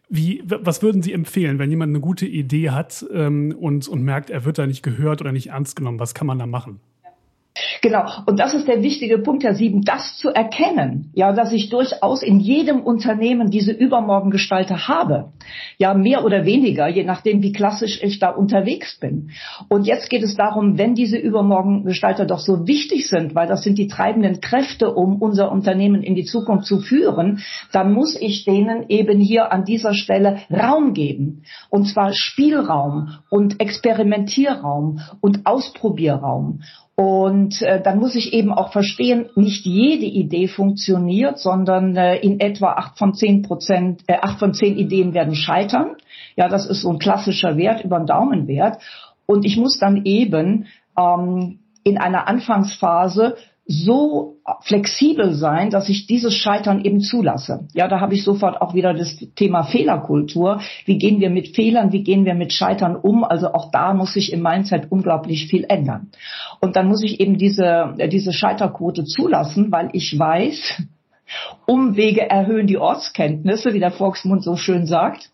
Wie, 0.08 0.42
was 0.44 0.82
würden 0.82 1.02
Sie 1.02 1.12
empfehlen, 1.12 1.58
wenn 1.58 1.70
jemand 1.70 1.90
eine 1.90 2.00
gute 2.00 2.26
Idee 2.26 2.70
hat 2.70 3.04
ähm, 3.12 3.54
und, 3.58 3.88
und 3.88 4.02
merkt, 4.02 4.30
er 4.30 4.44
wird 4.44 4.58
da 4.58 4.66
nicht 4.66 4.82
gehört 4.82 5.20
oder 5.20 5.32
nicht 5.32 5.48
ernst 5.48 5.76
genommen? 5.76 5.98
Was 5.98 6.14
kann 6.14 6.26
man 6.26 6.38
da 6.38 6.46
machen? 6.46 6.80
Genau. 7.82 8.04
Und 8.26 8.40
das 8.40 8.54
ist 8.54 8.66
der 8.66 8.82
wichtige 8.82 9.18
Punkt, 9.18 9.44
Herr 9.44 9.54
Sieben, 9.54 9.82
das 9.82 10.16
zu 10.16 10.30
erkennen, 10.30 11.10
ja, 11.14 11.32
dass 11.32 11.52
ich 11.52 11.68
durchaus 11.68 12.22
in 12.22 12.40
jedem 12.40 12.80
Unternehmen 12.80 13.50
diese 13.50 13.72
Übermorgengestalter 13.72 14.88
habe. 14.88 15.32
Ja, 15.76 15.92
mehr 15.92 16.24
oder 16.24 16.46
weniger, 16.46 16.88
je 16.88 17.04
nachdem, 17.04 17.42
wie 17.42 17.52
klassisch 17.52 18.02
ich 18.02 18.18
da 18.18 18.30
unterwegs 18.30 18.98
bin. 18.98 19.30
Und 19.68 19.86
jetzt 19.86 20.08
geht 20.08 20.22
es 20.22 20.34
darum, 20.34 20.78
wenn 20.78 20.94
diese 20.94 21.18
Übermorgengestalter 21.18 22.24
doch 22.24 22.38
so 22.38 22.66
wichtig 22.66 23.08
sind, 23.08 23.34
weil 23.34 23.48
das 23.48 23.62
sind 23.62 23.76
die 23.76 23.88
treibenden 23.88 24.40
Kräfte, 24.40 24.94
um 24.94 25.20
unser 25.20 25.52
Unternehmen 25.52 26.02
in 26.02 26.14
die 26.14 26.24
Zukunft 26.24 26.66
zu 26.66 26.80
führen, 26.80 27.40
dann 27.70 27.92
muss 27.92 28.16
ich 28.18 28.44
denen 28.44 28.86
eben 28.88 29.20
hier 29.20 29.52
an 29.52 29.64
dieser 29.64 29.92
Stelle 29.92 30.38
Raum 30.50 30.94
geben. 30.94 31.42
Und 31.68 31.86
zwar 31.86 32.14
Spielraum 32.14 33.18
und 33.28 33.60
Experimentierraum 33.60 35.00
und 35.20 35.44
Ausprobierraum. 35.44 36.60
Und 36.94 37.62
äh, 37.62 37.80
dann 37.80 37.98
muss 37.98 38.14
ich 38.14 38.34
eben 38.34 38.52
auch 38.52 38.72
verstehen, 38.72 39.26
nicht 39.34 39.64
jede 39.64 40.04
Idee 40.04 40.46
funktioniert, 40.46 41.38
sondern 41.38 41.96
äh, 41.96 42.16
in 42.16 42.38
etwa 42.38 42.72
acht 42.72 42.98
von 42.98 43.14
zehn 43.14 43.42
Prozent, 43.42 44.02
äh, 44.08 44.18
acht 44.20 44.38
von 44.38 44.52
zehn 44.52 44.76
Ideen 44.76 45.14
werden 45.14 45.34
scheitern. 45.34 45.96
Ja, 46.36 46.48
das 46.48 46.66
ist 46.66 46.82
so 46.82 46.90
ein 46.90 46.98
klassischer 46.98 47.56
Wert 47.56 47.82
über 47.82 47.98
den 47.98 48.06
Daumenwert. 48.06 48.82
Und 49.26 49.46
ich 49.46 49.56
muss 49.56 49.78
dann 49.78 50.04
eben 50.04 50.66
ähm, 50.98 51.60
in 51.82 51.98
einer 51.98 52.28
Anfangsphase 52.28 53.36
so 53.64 54.38
flexibel 54.62 55.34
sein, 55.34 55.70
dass 55.70 55.88
ich 55.88 56.06
dieses 56.06 56.34
Scheitern 56.34 56.84
eben 56.84 57.00
zulasse. 57.00 57.68
Ja, 57.74 57.86
da 57.86 58.00
habe 58.00 58.14
ich 58.14 58.24
sofort 58.24 58.60
auch 58.60 58.74
wieder 58.74 58.92
das 58.92 59.16
Thema 59.36 59.62
Fehlerkultur. 59.62 60.60
Wie 60.84 60.98
gehen 60.98 61.20
wir 61.20 61.30
mit 61.30 61.54
Fehlern, 61.54 61.92
wie 61.92 62.02
gehen 62.02 62.24
wir 62.24 62.34
mit 62.34 62.52
Scheitern 62.52 62.96
um? 62.96 63.22
Also 63.22 63.52
auch 63.52 63.70
da 63.70 63.94
muss 63.94 64.14
sich 64.14 64.32
im 64.32 64.42
Mindset 64.42 64.90
unglaublich 64.90 65.46
viel 65.46 65.64
ändern. 65.68 66.10
Und 66.60 66.74
dann 66.74 66.88
muss 66.88 67.04
ich 67.04 67.20
eben 67.20 67.38
diese, 67.38 67.94
diese 68.10 68.32
Scheiterquote 68.32 69.04
zulassen, 69.04 69.70
weil 69.70 69.90
ich 69.92 70.18
weiß, 70.18 70.82
Umwege 71.66 72.28
erhöhen 72.28 72.66
die 72.66 72.78
Ortskenntnisse, 72.78 73.74
wie 73.74 73.80
der 73.80 73.92
Volksmund 73.92 74.42
so 74.42 74.56
schön 74.56 74.86
sagt. 74.86 75.30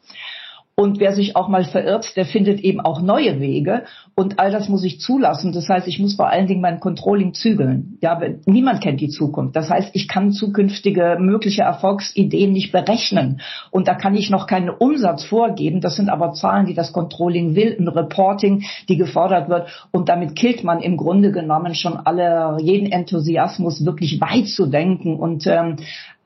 Und 0.79 1.01
wer 1.01 1.13
sich 1.13 1.35
auch 1.35 1.49
mal 1.49 1.65
verirrt, 1.65 2.17
der 2.17 2.25
findet 2.25 2.61
eben 2.61 2.79
auch 2.79 3.03
neue 3.03 3.41
Wege. 3.41 3.83
Und 4.15 4.39
all 4.39 4.53
das 4.53 4.69
muss 4.69 4.85
ich 4.85 5.01
zulassen. 5.01 5.51
Das 5.51 5.69
heißt, 5.69 5.89
ich 5.89 5.99
muss 5.99 6.15
vor 6.15 6.29
allen 6.29 6.47
Dingen 6.47 6.61
mein 6.61 6.79
Controlling 6.79 7.35
zügeln. 7.35 7.99
Ja, 8.01 8.21
niemand 8.47 8.81
kennt 8.81 9.01
die 9.01 9.09
Zukunft. 9.09 9.57
Das 9.57 9.71
heißt, 9.71 9.91
ich 9.95 10.07
kann 10.07 10.31
zukünftige 10.31 11.17
mögliche 11.19 11.63
Erfolgsideen 11.63 12.53
nicht 12.53 12.71
berechnen. 12.71 13.41
Und 13.73 13.89
da 13.89 13.97
kann 13.97 14.15
ich 14.15 14.31
noch 14.31 14.47
keinen 14.47 14.71
Umsatz 14.71 15.25
vorgeben. 15.25 15.81
Das 15.81 15.97
sind 15.97 16.11
aber 16.11 16.33
Zahlen, 16.35 16.67
die 16.67 16.75
das 16.75 16.93
Controlling 16.93 17.57
will, 17.57 17.77
ein 17.77 17.89
Reporting, 17.89 18.63
die 18.89 18.97
gefordert 18.97 19.49
wird. 19.49 19.89
Und 19.91 20.09
damit 20.09 20.37
killt 20.37 20.63
man 20.63 20.81
im 20.81 20.97
Grunde 20.97 21.33
genommen 21.33 21.75
schon 21.75 21.97
alle, 21.97 22.57
jeden 22.61 22.93
Enthusiasmus, 22.93 23.85
wirklich 23.85 24.21
weit 24.21 24.47
zu 24.47 24.67
denken 24.67 25.17
und 25.17 25.45
ähm, 25.49 25.79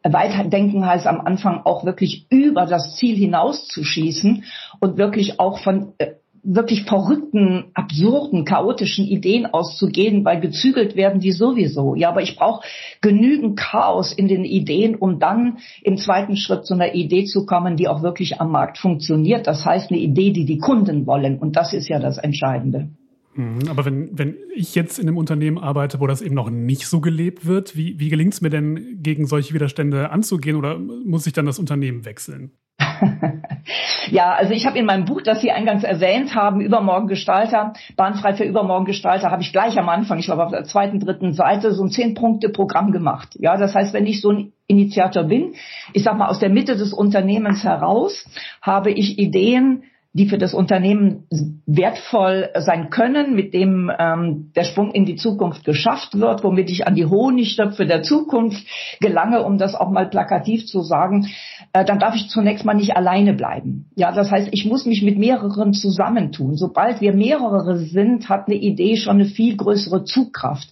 Weiterdenken 0.04 0.86
heißt 0.86 1.06
am 1.06 1.20
Anfang 1.20 1.62
auch 1.64 1.84
wirklich 1.84 2.26
über 2.30 2.66
das 2.66 2.96
Ziel 2.96 3.16
hinaus 3.16 3.68
zu 3.68 3.84
schießen 3.84 4.44
und 4.80 4.96
wirklich 4.98 5.38
auch 5.38 5.58
von 5.58 5.92
äh, 5.98 6.14
wirklich 6.42 6.84
verrückten, 6.84 7.66
absurden, 7.74 8.44
chaotischen 8.44 9.06
Ideen 9.06 9.46
auszugehen, 9.46 10.24
weil 10.24 10.40
gezügelt 10.40 10.96
werden 10.96 11.20
die 11.20 11.30
sowieso. 11.30 11.94
Ja, 11.94 12.08
aber 12.08 12.22
ich 12.22 12.36
brauche 12.36 12.66
genügend 13.00 13.56
Chaos 13.56 14.12
in 14.12 14.26
den 14.26 14.44
Ideen, 14.44 14.96
um 14.96 15.20
dann 15.20 15.58
im 15.82 15.96
zweiten 15.96 16.36
Schritt 16.36 16.66
zu 16.66 16.74
einer 16.74 16.94
Idee 16.94 17.24
zu 17.24 17.46
kommen, 17.46 17.76
die 17.76 17.86
auch 17.88 18.02
wirklich 18.02 18.40
am 18.40 18.50
Markt 18.50 18.78
funktioniert. 18.78 19.46
Das 19.46 19.64
heißt, 19.64 19.90
eine 19.90 20.00
Idee, 20.00 20.32
die 20.32 20.44
die 20.44 20.58
Kunden 20.58 21.06
wollen. 21.06 21.38
Und 21.38 21.56
das 21.56 21.72
ist 21.72 21.88
ja 21.88 22.00
das 22.00 22.18
Entscheidende. 22.18 22.90
Mhm, 23.34 23.68
aber 23.68 23.84
wenn, 23.84 24.16
wenn 24.18 24.36
ich 24.54 24.74
jetzt 24.74 24.98
in 24.98 25.08
einem 25.08 25.16
Unternehmen 25.16 25.58
arbeite, 25.58 26.00
wo 26.00 26.06
das 26.06 26.20
eben 26.20 26.34
noch 26.34 26.50
nicht 26.50 26.86
so 26.86 27.00
gelebt 27.00 27.46
wird, 27.46 27.76
wie, 27.76 27.98
wie 27.98 28.10
gelingt 28.10 28.34
es 28.34 28.40
mir 28.40 28.50
denn, 28.50 28.98
gegen 29.02 29.26
solche 29.26 29.54
Widerstände 29.54 30.10
anzugehen 30.10 30.56
oder 30.56 30.78
muss 30.78 31.26
ich 31.26 31.32
dann 31.32 31.46
das 31.46 31.58
Unternehmen 31.58 32.04
wechseln? 32.04 32.52
ja, 34.10 34.32
also 34.34 34.52
ich 34.52 34.66
habe 34.66 34.78
in 34.78 34.86
meinem 34.86 35.04
Buch, 35.04 35.22
das 35.22 35.40
Sie 35.40 35.50
eingangs 35.50 35.84
erwähnt 35.84 36.34
haben, 36.34 36.60
Übermorgen 36.60 37.06
Gestalter, 37.06 37.72
Bahnfrei 37.96 38.34
für 38.34 38.44
Übermorgen 38.44 38.84
Gestalter, 38.84 39.30
habe 39.30 39.42
ich 39.42 39.52
gleich 39.52 39.78
am 39.78 39.88
Anfang, 39.88 40.18
ich 40.18 40.26
glaube 40.26 40.44
auf 40.44 40.50
der 40.50 40.64
zweiten, 40.64 41.00
dritten 41.00 41.32
Seite, 41.32 41.72
so 41.72 41.84
ein 41.84 41.90
Zehn-Punkte-Programm 41.90 42.92
gemacht. 42.92 43.36
Ja, 43.38 43.56
das 43.56 43.74
heißt, 43.74 43.94
wenn 43.94 44.06
ich 44.06 44.20
so 44.20 44.30
ein 44.30 44.52
Initiator 44.66 45.24
bin, 45.24 45.54
ich 45.92 46.02
sag 46.02 46.18
mal 46.18 46.28
aus 46.28 46.38
der 46.38 46.50
Mitte 46.50 46.76
des 46.76 46.92
Unternehmens 46.92 47.64
heraus, 47.64 48.26
habe 48.60 48.90
ich 48.90 49.18
Ideen, 49.18 49.84
die 50.14 50.28
für 50.28 50.36
das 50.36 50.52
Unternehmen 50.52 51.26
wertvoll 51.64 52.50
sein 52.58 52.90
können, 52.90 53.34
mit 53.34 53.54
dem 53.54 53.90
ähm, 53.98 54.50
der 54.54 54.64
Sprung 54.64 54.90
in 54.90 55.06
die 55.06 55.16
Zukunft 55.16 55.64
geschafft 55.64 56.18
wird, 56.18 56.44
womit 56.44 56.70
ich 56.70 56.86
an 56.86 56.94
die 56.94 57.06
Honigtöpfe 57.06 57.86
der 57.86 58.02
Zukunft 58.02 58.62
gelange, 59.00 59.42
um 59.42 59.56
das 59.56 59.74
auch 59.74 59.90
mal 59.90 60.08
plakativ 60.08 60.66
zu 60.66 60.82
sagen, 60.82 61.28
äh, 61.72 61.84
dann 61.86 61.98
darf 61.98 62.14
ich 62.14 62.28
zunächst 62.28 62.66
mal 62.66 62.74
nicht 62.74 62.94
alleine 62.94 63.32
bleiben. 63.32 63.86
Ja, 63.96 64.12
das 64.12 64.30
heißt, 64.30 64.48
ich 64.52 64.66
muss 64.66 64.84
mich 64.84 65.02
mit 65.02 65.18
mehreren 65.18 65.72
zusammentun. 65.72 66.56
Sobald 66.56 67.00
wir 67.00 67.14
mehrere 67.14 67.78
sind, 67.78 68.28
hat 68.28 68.48
eine 68.48 68.56
Idee 68.56 68.96
schon 68.96 69.14
eine 69.14 69.24
viel 69.24 69.56
größere 69.56 70.04
Zugkraft. 70.04 70.68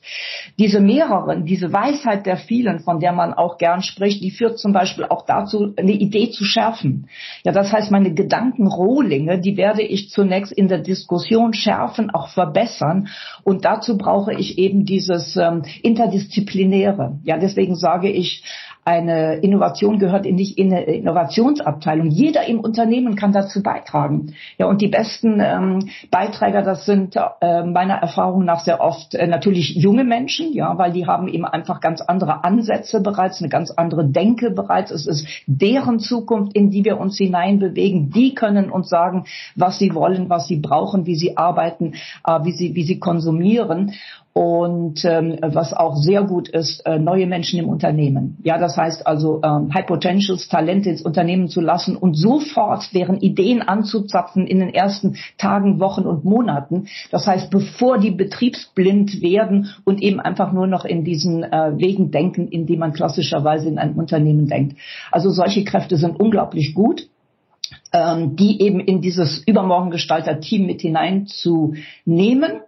Diese 0.59 0.81
mehreren, 0.81 1.47
diese 1.47 1.73
Weisheit 1.73 2.27
der 2.27 2.37
vielen, 2.37 2.81
von 2.81 3.01
der 3.01 3.13
man 3.13 3.33
auch 3.33 3.57
gern 3.57 3.81
spricht, 3.81 4.23
die 4.23 4.31
führt 4.31 4.59
zum 4.59 4.75
Beispiel 4.75 5.07
auch 5.07 5.25
dazu, 5.25 5.73
eine 5.79 5.93
Idee 5.93 6.31
zu 6.31 6.45
schärfen. 6.45 7.09
Ja, 7.43 7.53
das 7.53 7.73
heißt, 7.73 7.91
meine 7.91 8.13
Gedankenrohlinge 8.13 9.30
Dinge, 9.31 9.41
die 9.41 9.57
werde 9.57 9.83
ich 9.83 10.11
zunächst 10.11 10.53
in 10.53 10.69
der 10.69 10.79
Diskussion 10.79 11.55
schärfen, 11.55 12.11
auch 12.11 12.29
verbessern. 12.29 13.09
Und 13.45 13.65
dazu 13.65 13.97
brauche 13.97 14.35
ich 14.35 14.59
eben 14.59 14.85
dieses 14.85 15.37
ähm, 15.37 15.63
Interdisziplinäre. 15.83 17.19
Ja, 17.25 17.39
deswegen 17.39 17.77
sage 17.77 18.11
ich, 18.11 18.43
eine 18.91 19.37
Innovation 19.37 20.01
gehört 20.01 20.27
in 20.27 20.35
nicht 20.35 20.59
in 20.59 20.73
eine 20.73 20.83
Innovationsabteilung. 20.83 22.09
Jeder 22.09 22.47
im 22.47 22.59
Unternehmen 22.59 23.15
kann 23.15 23.31
dazu 23.31 23.63
beitragen. 23.63 24.35
Ja, 24.59 24.67
und 24.67 24.83
die 24.83 24.89
besten 24.89 25.41
ähm, 25.41 25.91
Beiträger, 26.11 26.63
das 26.63 26.87
sind 26.87 27.15
äh, 27.15 27.63
meiner 27.63 27.95
Erfahrung 27.95 28.45
nach 28.45 28.61
sehr 28.61 28.81
oft 28.81 29.15
äh, 29.15 29.29
natürlich 29.29 29.77
junge 29.77 30.03
Menschen, 30.03 30.53
ja, 30.53 30.77
weil 30.77 30.91
die 30.91 31.07
haben 31.07 31.29
eben 31.29 31.45
einfach 31.45 31.81
ganz 31.81 32.01
andere 32.01 32.43
Ansätze 32.43 33.01
bereits, 33.01 33.41
eine 33.41 33.49
ganz 33.49 33.71
andere 33.71 34.09
Denke 34.09 34.51
bereits. 34.51 34.91
Es 34.91 35.07
ist 35.07 35.25
deren 35.47 36.01
Zukunft, 36.01 36.57
in 36.57 36.71
die 36.71 36.85
wir 36.85 36.99
uns 36.99 37.17
hineinbewegen. 37.17 38.11
Die 38.11 38.35
können 38.35 38.71
uns 38.71 38.89
sagen, 38.89 39.25
was 39.55 39.79
sie 39.79 39.95
wollen, 39.95 40.29
was 40.29 40.49
sie 40.49 40.57
brauchen, 40.57 41.07
wie 41.07 41.15
sie 41.15 41.37
arbeiten, 41.37 41.95
äh, 42.27 42.41
wie 42.43 42.53
sie, 42.53 42.75
wie 42.75 42.83
sie 42.83 42.99
konsumieren 42.99 43.93
und 44.33 45.05
ähm, 45.05 45.39
was 45.43 45.73
auch 45.73 45.97
sehr 45.97 46.23
gut 46.23 46.49
ist, 46.49 46.87
äh, 46.87 46.99
neue 46.99 47.27
Menschen 47.27 47.59
im 47.59 47.69
Unternehmen. 47.69 48.39
Ja, 48.45 48.59
das 48.59 48.77
heißt 48.77 49.07
also 49.07 49.41
ähm, 49.43 49.75
High 49.75 49.87
Potentials, 49.87 50.49
Talente 50.49 50.89
ins 50.89 51.03
Unternehmen 51.03 51.49
zu 51.49 51.61
lassen 51.61 51.97
und 51.97 52.15
sofort 52.15 52.95
deren 52.95 53.19
Ideen 53.21 53.61
anzuzapfen 53.61 54.47
in 54.47 54.61
den 54.61 54.73
ersten 54.73 55.17
Tagen, 55.37 55.81
Wochen 55.81 56.03
und 56.03 56.25
Monaten. 56.25 56.87
Das 57.11 57.27
heißt, 57.27 57.51
bevor 57.51 57.99
die 57.99 58.13
betriebsblind 58.13 59.21
werden 59.21 59.71
und 59.85 60.01
eben 60.01 60.21
einfach 60.21 60.53
nur 60.53 60.69
noch 60.69 60.85
in 60.85 61.05
diesen 61.05 61.43
äh, 61.43 61.73
Wegen 61.77 62.13
denken, 62.13 62.47
in 62.47 62.67
die 62.67 62.77
man 62.77 62.93
klassischerweise 62.93 63.69
in 63.69 63.79
einem 63.79 63.99
Unternehmen 63.99 64.47
denkt. 64.47 64.79
Also 65.11 65.31
solche 65.31 65.65
Kräfte 65.65 65.97
sind 65.97 66.21
unglaublich 66.21 66.75
gut 66.75 67.09
ähm, 67.93 68.37
die 68.37 68.63
eben 68.63 68.81
in 68.81 69.01
dieses 69.01 69.43
Übermorgengestalter-Team 69.47 70.67
mit 70.67 70.81
hineinzunehmen. 70.81 72.63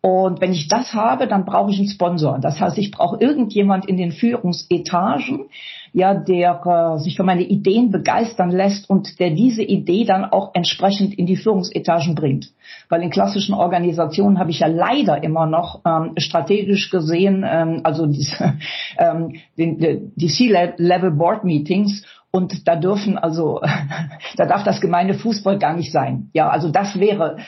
Und 0.00 0.40
wenn 0.40 0.52
ich 0.52 0.68
das 0.68 0.94
habe, 0.94 1.26
dann 1.26 1.44
brauche 1.44 1.72
ich 1.72 1.78
einen 1.78 1.88
Sponsor. 1.88 2.38
Das 2.40 2.60
heißt, 2.60 2.78
ich 2.78 2.92
brauche 2.92 3.20
irgendjemand 3.20 3.86
in 3.86 3.96
den 3.96 4.12
Führungsetagen, 4.12 5.46
ja, 5.92 6.14
der 6.14 6.60
äh, 6.64 6.98
sich 6.98 7.16
für 7.16 7.24
meine 7.24 7.42
Ideen 7.42 7.90
begeistern 7.90 8.50
lässt 8.50 8.88
und 8.88 9.18
der 9.18 9.30
diese 9.30 9.62
Idee 9.62 10.04
dann 10.04 10.24
auch 10.24 10.54
entsprechend 10.54 11.18
in 11.18 11.26
die 11.26 11.36
Führungsetagen 11.36 12.14
bringt. 12.14 12.52
Weil 12.88 13.02
in 13.02 13.10
klassischen 13.10 13.54
Organisationen 13.54 14.38
habe 14.38 14.50
ich 14.50 14.60
ja 14.60 14.68
leider 14.68 15.22
immer 15.24 15.46
noch 15.46 15.80
ähm, 15.84 16.12
strategisch 16.18 16.90
gesehen, 16.90 17.44
ähm, 17.48 17.80
also 17.82 18.06
diese, 18.06 18.54
ähm, 18.98 19.34
die, 19.56 20.10
die 20.14 20.28
C-Level 20.28 21.10
Board 21.10 21.42
Meetings 21.42 22.04
und 22.30 22.68
da 22.68 22.76
dürfen 22.76 23.18
also, 23.18 23.60
da 24.36 24.46
darf 24.46 24.62
das 24.62 24.80
gemeine 24.80 25.14
Fußball 25.14 25.58
gar 25.58 25.74
nicht 25.74 25.90
sein. 25.90 26.30
Ja, 26.34 26.48
also 26.50 26.70
das 26.70 27.00
wäre 27.00 27.38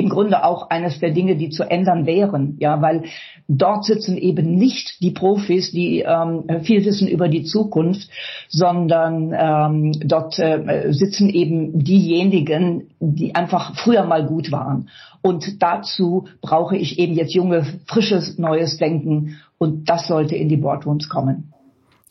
im 0.00 0.08
Grunde 0.08 0.44
auch 0.44 0.70
eines 0.70 1.00
der 1.00 1.10
Dinge, 1.10 1.34
die 1.34 1.50
zu 1.50 1.64
ändern 1.64 2.06
wären, 2.06 2.56
ja, 2.60 2.80
weil 2.80 3.02
dort 3.48 3.84
sitzen 3.84 4.16
eben 4.16 4.54
nicht 4.54 5.02
die 5.02 5.10
Profis, 5.10 5.72
die 5.72 6.04
ähm, 6.06 6.44
viel 6.62 6.84
wissen 6.84 7.08
über 7.08 7.28
die 7.28 7.42
Zukunft, 7.42 8.08
sondern 8.48 9.34
ähm, 9.36 9.92
dort 10.08 10.38
äh, 10.38 10.92
sitzen 10.92 11.28
eben 11.28 11.82
diejenigen, 11.82 12.90
die 13.00 13.34
einfach 13.34 13.74
früher 13.74 14.04
mal 14.04 14.24
gut 14.24 14.52
waren. 14.52 14.88
Und 15.20 15.60
dazu 15.60 16.28
brauche 16.42 16.76
ich 16.76 17.00
eben 17.00 17.14
jetzt 17.14 17.34
junge, 17.34 17.66
frisches, 17.86 18.38
neues 18.38 18.76
Denken 18.76 19.40
und 19.58 19.88
das 19.88 20.06
sollte 20.06 20.36
in 20.36 20.48
die 20.48 20.58
Boardrooms 20.58 21.08
kommen. 21.08 21.52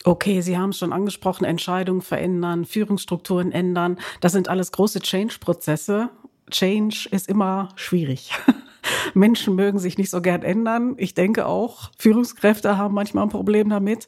Okay, 0.04 0.42
Sie 0.42 0.58
haben 0.58 0.72
es 0.72 0.78
schon 0.78 0.92
angesprochen, 0.92 1.46
Entscheidungen 1.46 2.02
verändern, 2.02 2.66
Führungsstrukturen 2.66 3.54
ändern. 3.54 3.98
Das 4.20 4.34
sind 4.34 4.50
alles 4.50 4.74
große 4.74 5.00
Change-Prozesse. 5.00 6.10
Change 6.50 7.10
ist 7.12 7.28
immer 7.30 7.70
schwierig. 7.76 8.32
Menschen 9.14 9.56
mögen 9.56 9.80
sich 9.80 9.98
nicht 9.98 10.10
so 10.10 10.22
gern 10.22 10.44
ändern. 10.44 10.96
Ich 10.98 11.14
denke 11.14 11.46
auch, 11.46 11.92
Führungskräfte 11.98 12.78
haben 12.78 12.94
manchmal 12.94 13.24
ein 13.24 13.30
Problem 13.30 13.70
damit. 13.70 14.08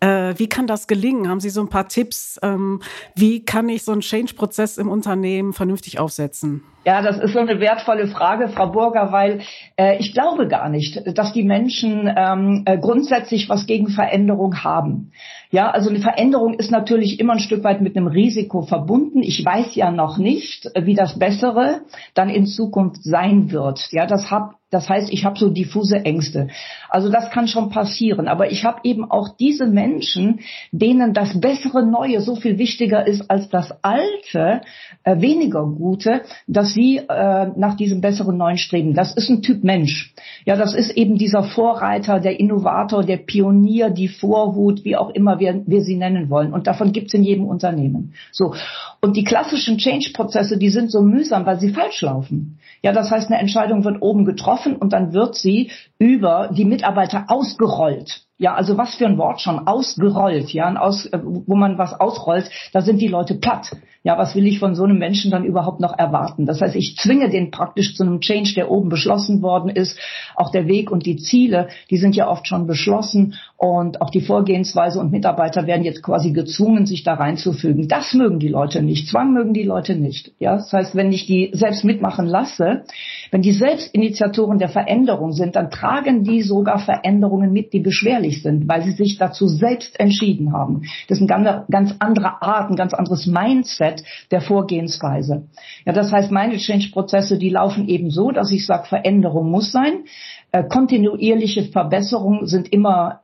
Äh, 0.00 0.34
wie 0.36 0.48
kann 0.48 0.66
das 0.66 0.86
gelingen? 0.86 1.28
Haben 1.28 1.40
Sie 1.40 1.50
so 1.50 1.60
ein 1.60 1.68
paar 1.68 1.88
Tipps? 1.88 2.38
Ähm, 2.42 2.80
wie 3.14 3.44
kann 3.44 3.68
ich 3.68 3.84
so 3.84 3.92
einen 3.92 4.00
Change-Prozess 4.00 4.78
im 4.78 4.88
Unternehmen 4.88 5.52
vernünftig 5.52 5.98
aufsetzen? 5.98 6.62
Ja, 6.86 7.02
das 7.02 7.18
ist 7.18 7.32
so 7.32 7.40
eine 7.40 7.58
wertvolle 7.58 8.06
Frage, 8.06 8.46
Frau 8.46 8.68
Burger, 8.68 9.10
weil 9.10 9.40
äh, 9.76 9.98
ich 9.98 10.12
glaube 10.12 10.46
gar 10.46 10.68
nicht, 10.68 11.02
dass 11.18 11.32
die 11.32 11.42
Menschen 11.42 12.08
ähm, 12.16 12.62
äh, 12.64 12.78
grundsätzlich 12.78 13.48
was 13.48 13.66
gegen 13.66 13.88
Veränderung 13.88 14.62
haben. 14.62 15.10
Ja, 15.50 15.68
also 15.68 15.90
eine 15.90 15.98
Veränderung 15.98 16.54
ist 16.54 16.70
natürlich 16.70 17.18
immer 17.18 17.32
ein 17.32 17.40
Stück 17.40 17.64
weit 17.64 17.80
mit 17.80 17.96
einem 17.96 18.06
Risiko 18.06 18.62
verbunden. 18.62 19.20
Ich 19.24 19.44
weiß 19.44 19.74
ja 19.74 19.90
noch 19.90 20.16
nicht, 20.16 20.70
wie 20.80 20.94
das 20.94 21.18
Bessere 21.18 21.80
dann 22.14 22.30
in 22.30 22.46
Zukunft 22.46 23.02
sein 23.02 23.50
wird. 23.50 23.88
Ja, 23.90 24.06
das 24.06 24.30
hab, 24.30 24.54
das 24.70 24.88
heißt, 24.88 25.12
ich 25.12 25.24
habe 25.24 25.38
so 25.38 25.48
diffuse 25.48 26.04
Ängste. 26.04 26.48
Also 26.88 27.08
das 27.08 27.30
kann 27.30 27.46
schon 27.46 27.70
passieren. 27.70 28.26
Aber 28.26 28.50
ich 28.50 28.64
habe 28.64 28.80
eben 28.82 29.08
auch 29.08 29.36
diese 29.36 29.66
Menschen, 29.66 30.40
denen 30.72 31.14
das 31.14 31.40
bessere 31.40 31.86
Neue 31.86 32.20
so 32.20 32.34
viel 32.34 32.58
wichtiger 32.58 33.06
ist 33.06 33.30
als 33.30 33.48
das 33.48 33.72
Alte, 33.84 34.62
äh, 35.04 35.20
weniger 35.20 35.64
Gute, 35.64 36.22
dass 36.48 36.74
sie 36.74 36.96
äh, 36.96 37.46
nach 37.56 37.76
diesem 37.76 38.00
besseren 38.00 38.36
Neuen 38.36 38.58
streben. 38.58 38.94
Das 38.94 39.14
ist 39.14 39.30
ein 39.30 39.40
Typ 39.40 39.62
Mensch. 39.62 40.12
Ja, 40.44 40.56
das 40.56 40.74
ist 40.74 40.90
eben 40.90 41.16
dieser 41.16 41.44
Vorreiter, 41.44 42.18
der 42.18 42.40
Innovator, 42.40 43.04
der 43.04 43.18
Pionier, 43.18 43.90
die 43.90 44.08
Vorhut, 44.08 44.84
wie 44.84 44.96
auch 44.96 45.10
immer 45.10 45.38
wir, 45.38 45.62
wir 45.64 45.82
sie 45.82 45.96
nennen 45.96 46.28
wollen. 46.28 46.52
Und 46.52 46.66
davon 46.66 46.90
gibt 46.90 47.08
es 47.08 47.14
in 47.14 47.22
jedem 47.22 47.46
Unternehmen. 47.46 48.14
So. 48.32 48.54
Und 49.00 49.16
die 49.16 49.24
klassischen 49.24 49.78
Change-Prozesse, 49.78 50.58
die 50.58 50.70
sind 50.70 50.90
so 50.90 51.02
mühsam, 51.02 51.46
weil 51.46 51.60
sie 51.60 51.70
falsch 51.70 52.02
laufen. 52.02 52.58
Ja, 52.86 52.92
das 52.92 53.10
heißt, 53.10 53.32
eine 53.32 53.40
Entscheidung 53.40 53.82
wird 53.82 54.00
oben 54.00 54.24
getroffen 54.24 54.76
und 54.76 54.92
dann 54.92 55.12
wird 55.12 55.34
sie 55.34 55.72
über 55.98 56.50
die 56.52 56.64
Mitarbeiter 56.64 57.24
ausgerollt. 57.26 58.28
Ja, 58.38 58.54
also 58.54 58.76
was 58.76 58.94
für 58.94 59.06
ein 59.06 59.16
Wort 59.16 59.40
schon, 59.40 59.66
ausgerollt, 59.66 60.52
ja, 60.52 60.74
aus, 60.76 61.06
äh, 61.06 61.18
wo 61.22 61.54
man 61.54 61.78
was 61.78 61.98
ausrollt, 61.98 62.50
da 62.72 62.82
sind 62.82 63.00
die 63.00 63.08
Leute 63.08 63.34
platt. 63.34 63.70
Ja, 64.06 64.16
was 64.18 64.36
will 64.36 64.46
ich 64.46 64.60
von 64.60 64.76
so 64.76 64.84
einem 64.84 64.98
Menschen 64.98 65.32
dann 65.32 65.44
überhaupt 65.44 65.80
noch 65.80 65.98
erwarten? 65.98 66.46
Das 66.46 66.60
heißt, 66.60 66.76
ich 66.76 66.96
zwinge 66.96 67.28
den 67.28 67.50
praktisch 67.50 67.96
zu 67.96 68.04
einem 68.04 68.20
Change, 68.20 68.52
der 68.54 68.70
oben 68.70 68.88
beschlossen 68.88 69.42
worden 69.42 69.68
ist. 69.68 69.98
Auch 70.36 70.52
der 70.52 70.68
Weg 70.68 70.92
und 70.92 71.06
die 71.06 71.16
Ziele, 71.16 71.68
die 71.90 71.96
sind 71.96 72.14
ja 72.14 72.28
oft 72.28 72.46
schon 72.46 72.68
beschlossen 72.68 73.34
und 73.56 74.00
auch 74.00 74.10
die 74.10 74.20
Vorgehensweise 74.20 75.00
und 75.00 75.10
Mitarbeiter 75.10 75.66
werden 75.66 75.84
jetzt 75.84 76.04
quasi 76.04 76.30
gezwungen, 76.30 76.86
sich 76.86 77.02
da 77.02 77.14
reinzufügen. 77.14 77.88
Das 77.88 78.14
mögen 78.14 78.38
die 78.38 78.46
Leute 78.46 78.80
nicht. 78.80 79.08
Zwang 79.08 79.32
mögen 79.32 79.54
die 79.54 79.64
Leute 79.64 79.96
nicht. 79.96 80.30
Ja, 80.38 80.54
das 80.54 80.72
heißt, 80.72 80.94
wenn 80.94 81.10
ich 81.10 81.26
die 81.26 81.50
selbst 81.52 81.82
mitmachen 81.82 82.26
lasse, 82.26 82.84
wenn 83.32 83.42
die 83.42 83.50
selbst 83.50 83.92
Initiatoren 83.92 84.58
der 84.58 84.68
Veränderung 84.68 85.32
sind, 85.32 85.56
dann 85.56 85.70
tragen 85.70 86.22
die 86.22 86.42
sogar 86.42 86.78
Veränderungen 86.78 87.52
mit, 87.52 87.72
die 87.72 87.80
beschwerlich 87.80 88.25
ehrlich 88.26 88.42
sind, 88.42 88.68
weil 88.68 88.82
sie 88.82 88.92
sich 88.92 89.18
dazu 89.18 89.46
selbst 89.46 89.98
entschieden 89.98 90.52
haben. 90.52 90.82
Das 91.08 91.20
ist 91.20 91.30
eine 91.30 91.64
ganz 91.70 91.94
andere 91.98 92.42
Art, 92.42 92.70
ein 92.70 92.76
ganz 92.76 92.92
anderes 92.92 93.26
Mindset 93.26 94.02
der 94.30 94.40
Vorgehensweise. 94.40 95.44
Ja, 95.84 95.92
das 95.92 96.12
heißt, 96.12 96.30
meine 96.30 96.56
Change-Prozesse, 96.56 97.38
die 97.38 97.50
laufen 97.50 97.88
eben 97.88 98.10
so, 98.10 98.30
dass 98.30 98.50
ich 98.50 98.66
sage, 98.66 98.88
Veränderung 98.88 99.50
muss 99.50 99.72
sein. 99.72 100.04
Äh, 100.52 100.64
kontinuierliche 100.64 101.64
Verbesserungen 101.64 102.46
sind 102.46 102.72
immer 102.72 103.20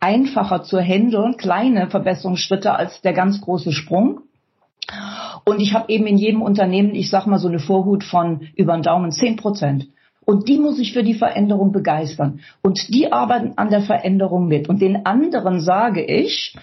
einfacher 0.00 0.62
zu 0.62 0.80
handeln, 0.80 1.36
kleine 1.36 1.88
Verbesserungsschritte 1.88 2.74
als 2.74 3.00
der 3.02 3.12
ganz 3.12 3.40
große 3.40 3.72
Sprung. 3.72 4.20
Und 5.44 5.60
ich 5.60 5.74
habe 5.74 5.90
eben 5.92 6.06
in 6.06 6.18
jedem 6.18 6.42
Unternehmen, 6.42 6.94
ich 6.94 7.08
sag 7.10 7.26
mal 7.26 7.38
so 7.38 7.48
eine 7.48 7.58
Vorhut 7.58 8.04
von 8.04 8.48
über 8.56 8.74
den 8.74 8.82
Daumen 8.82 9.10
10 9.10 9.36
Prozent. 9.36 9.88
Und 10.24 10.48
die 10.48 10.58
muss 10.58 10.78
ich 10.78 10.92
für 10.92 11.02
die 11.02 11.14
Veränderung 11.14 11.72
begeistern. 11.72 12.40
Und 12.62 12.88
die 12.94 13.12
arbeiten 13.12 13.54
an 13.56 13.70
der 13.70 13.82
Veränderung 13.82 14.46
mit. 14.46 14.68
Und 14.68 14.80
den 14.80 15.04
anderen 15.04 15.60
sage 15.60 16.02
ich, 16.04 16.54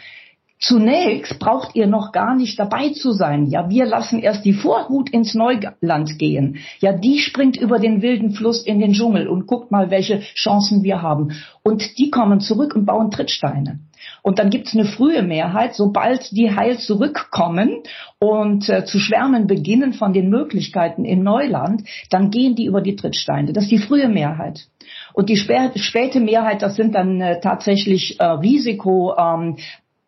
Zunächst 0.61 1.39
braucht 1.39 1.73
ihr 1.75 1.87
noch 1.87 2.11
gar 2.11 2.35
nicht 2.35 2.59
dabei 2.59 2.89
zu 2.89 3.13
sein. 3.13 3.45
Ja, 3.45 3.69
wir 3.69 3.85
lassen 3.85 4.19
erst 4.19 4.43
die 4.43 4.51
Vorhut 4.51 5.09
ins 5.09 5.33
Neuland 5.33 6.19
gehen. 6.19 6.57
Ja, 6.81 6.91
die 6.91 7.19
springt 7.19 7.55
über 7.55 7.79
den 7.79 8.01
wilden 8.01 8.31
Fluss 8.31 8.65
in 8.65 8.79
den 8.79 8.91
Dschungel 8.91 9.29
und 9.29 9.47
guckt 9.47 9.71
mal, 9.71 9.89
welche 9.89 10.19
Chancen 10.19 10.83
wir 10.83 11.01
haben. 11.01 11.31
Und 11.63 11.97
die 11.97 12.09
kommen 12.11 12.41
zurück 12.41 12.75
und 12.75 12.85
bauen 12.85 13.09
Trittsteine. 13.09 13.79
Und 14.29 14.37
dann 14.37 14.51
gibt's 14.51 14.75
eine 14.75 14.85
frühe 14.85 15.23
Mehrheit, 15.23 15.73
sobald 15.73 16.29
die 16.37 16.55
heil 16.55 16.77
zurückkommen 16.77 17.81
und 18.19 18.69
äh, 18.69 18.85
zu 18.85 18.99
schwärmen 18.99 19.47
beginnen 19.47 19.93
von 19.93 20.13
den 20.13 20.29
Möglichkeiten 20.29 21.03
in 21.03 21.23
Neuland, 21.23 21.81
dann 22.11 22.29
gehen 22.29 22.53
die 22.53 22.65
über 22.65 22.81
die 22.81 22.95
Trittsteine. 22.95 23.53
Das 23.53 23.63
ist 23.63 23.71
die 23.71 23.79
frühe 23.79 24.07
Mehrheit. 24.07 24.67
Und 25.13 25.29
die 25.29 25.35
späte 25.35 26.19
Mehrheit, 26.19 26.61
das 26.61 26.75
sind 26.75 26.93
dann 26.93 27.19
äh, 27.19 27.39
tatsächlich 27.41 28.19
äh, 28.19 28.25
Risiko, 28.25 29.15
ähm, 29.17 29.57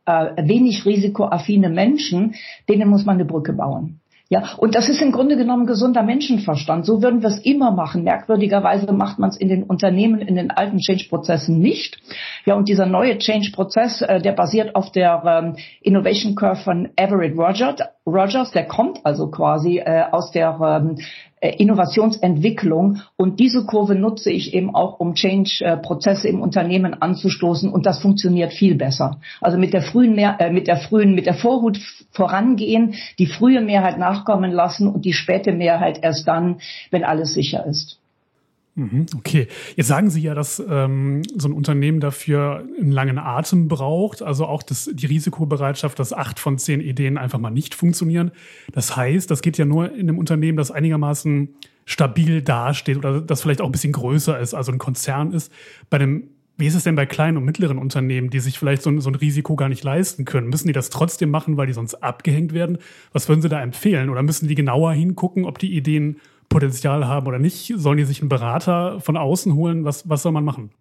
äh, 0.06 0.48
wenig 0.48 0.86
risikoaffine 0.86 1.70
Menschen, 1.70 2.36
denen 2.70 2.90
muss 2.90 3.06
man 3.06 3.16
eine 3.16 3.26
Brücke 3.26 3.54
bauen. 3.54 4.01
Ja, 4.32 4.54
und 4.56 4.76
das 4.76 4.88
ist 4.88 5.02
im 5.02 5.12
Grunde 5.12 5.36
genommen 5.36 5.66
gesunder 5.66 6.04
Menschenverstand. 6.04 6.86
So 6.86 7.04
würden 7.04 7.22
wir 7.22 7.28
es 7.28 7.40
immer 7.40 7.72
machen. 7.72 8.04
Merkwürdigerweise 8.06 8.94
macht 8.94 9.20
man 9.20 9.30
es 9.30 9.36
in 9.36 9.50
den 9.50 9.64
Unternehmen, 9.64 10.22
in 10.22 10.36
den 10.36 10.52
alten 10.52 10.78
Change-Prozessen 10.78 11.60
nicht. 11.60 11.98
Ja, 12.46 12.56
und 12.56 12.70
dieser 12.70 12.86
neue 12.86 13.18
Change-Prozess, 13.18 14.02
äh, 14.02 14.22
der 14.22 14.32
basiert 14.32 14.74
auf 14.74 14.90
der 14.90 15.22
ähm, 15.26 15.58
Innovation 15.82 16.36
Curve 16.36 16.64
von 16.64 16.90
Everett 16.96 17.38
Rogers. 17.38 17.82
Rogers, 18.06 18.52
der 18.52 18.66
kommt 18.66 19.06
also 19.06 19.30
quasi 19.30 19.78
äh, 19.78 20.04
aus 20.12 20.32
der 20.32 20.60
ähm, 20.60 20.98
äh, 21.40 21.56
Innovationsentwicklung. 21.56 23.02
Und 23.16 23.40
diese 23.40 23.66
Kurve 23.66 23.94
nutze 23.94 24.32
ich 24.32 24.56
eben 24.56 24.74
auch, 24.74 25.00
um 25.00 25.14
Change-Prozesse 25.14 26.28
im 26.28 26.42
Unternehmen 26.42 27.00
anzustoßen. 27.00 27.72
Und 27.72 27.86
das 27.86 28.00
funktioniert 28.00 28.54
viel 28.54 28.76
besser. 28.76 29.20
Also 29.40 29.58
mit 29.60 29.74
der 29.74 29.84
frühen, 29.84 30.16
Mehr 30.16 30.38
äh, 30.40 30.52
mit 30.52 30.68
der 30.68 30.78
frühen, 30.78 31.14
mit 31.14 31.28
der 31.28 31.36
Vorhut 31.36 31.80
vorangehen, 32.12 32.96
die 33.20 33.28
frühe 33.28 33.62
Mehrheit 33.62 34.00
nachkommen 34.00 34.52
lassen 34.52 34.88
und 34.88 35.06
die 35.06 35.14
späte 35.14 35.52
Mehrheit 35.52 36.00
erst 36.02 36.28
dann, 36.28 36.60
wenn 36.90 37.04
alles 37.04 37.34
sicher 37.34 37.66
ist. 37.68 38.01
Mhm, 38.76 39.06
okay, 39.18 39.48
jetzt 39.76 39.88
sagen 39.88 40.10
Sie 40.10 40.22
ja, 40.22 40.34
dass 40.34 40.64
ähm, 40.66 41.24
so 41.36 41.50
ein 41.50 41.54
Unternehmen 41.54 42.00
dafür 42.00 42.64
einen 42.80 42.92
langen 42.92 43.18
Atem 43.18 43.68
braucht, 43.68 44.22
also 44.22 44.46
auch 44.46 44.64
das, 44.64 44.90
die 44.94 45.08
Risikobereitschaft, 45.08 46.00
dass 46.00 46.14
acht 46.14 46.40
von 46.40 46.58
zehn 46.58 46.80
Ideen 46.80 47.18
einfach 47.18 47.40
mal 47.40 47.50
nicht 47.50 47.76
funktionieren. 47.76 48.32
Das 48.72 48.96
heißt, 48.96 49.30
das 49.30 49.42
geht 49.42 49.58
ja 49.58 49.66
nur 49.66 49.92
in 49.92 50.08
einem 50.08 50.18
Unternehmen, 50.18 50.58
das 50.58 50.72
einigermaßen 50.72 51.50
stabil 51.86 52.42
dasteht 52.42 52.98
oder 52.98 53.20
das 53.20 53.42
vielleicht 53.42 53.60
auch 53.60 53.66
ein 53.66 53.74
bisschen 53.74 53.92
größer 53.92 54.40
ist, 54.40 54.54
also 54.54 54.72
ein 54.72 54.78
Konzern 54.78 55.34
ist. 55.34 55.52
Bei 55.90 55.98
dem, 55.98 56.30
wie 56.58 56.68
ist 56.68 56.76
es 56.76 56.84
denn 56.84 56.96
bei 56.96 57.06
kleinen 57.06 57.36
und 57.36 57.44
mittleren 57.44 57.78
Unternehmen, 57.78 58.30
die 58.30 58.40
sich 58.40 58.58
vielleicht 58.58 58.84
so 58.84 58.90
ein, 58.90 59.02
so 59.02 59.10
ein 59.10 59.16
Risiko 59.16 59.58
gar 59.58 59.68
nicht 59.68 59.84
leisten 59.84 60.24
können? 60.24 60.48
Müssen 60.48 60.68
die 60.68 60.74
das 60.74 60.90
trotzdem 60.90 61.30
machen, 61.30 61.58
weil 61.58 61.68
die 61.68 61.74
sonst 61.74 61.96
abgehängt 61.96 62.54
werden? 62.54 62.78
Was 63.12 63.28
würden 63.28 63.42
Sie 63.42 63.50
da 63.50 63.62
empfehlen? 63.62 64.10
Oder 64.10 64.24
müssen 64.24 64.48
die 64.48 64.56
genauer 64.56 64.94
hingucken, 64.94 65.44
ob 65.44 65.60
die 65.60 65.76
Ideen 65.76 66.18
Potenzial 66.52 67.08
haben 67.08 67.26
oder 67.26 67.40
nicht? 67.40 67.74
Sollen 67.76 67.98
die 67.98 68.04
sich 68.04 68.22
einen 68.22 68.30
Berater 68.30 69.00
von 69.00 69.18
außen 69.18 69.56
holen? 69.56 69.86
Was, 69.86 70.08
was 70.08 70.22
soll 70.22 70.32
man 70.32 70.46
machen? 70.46 70.72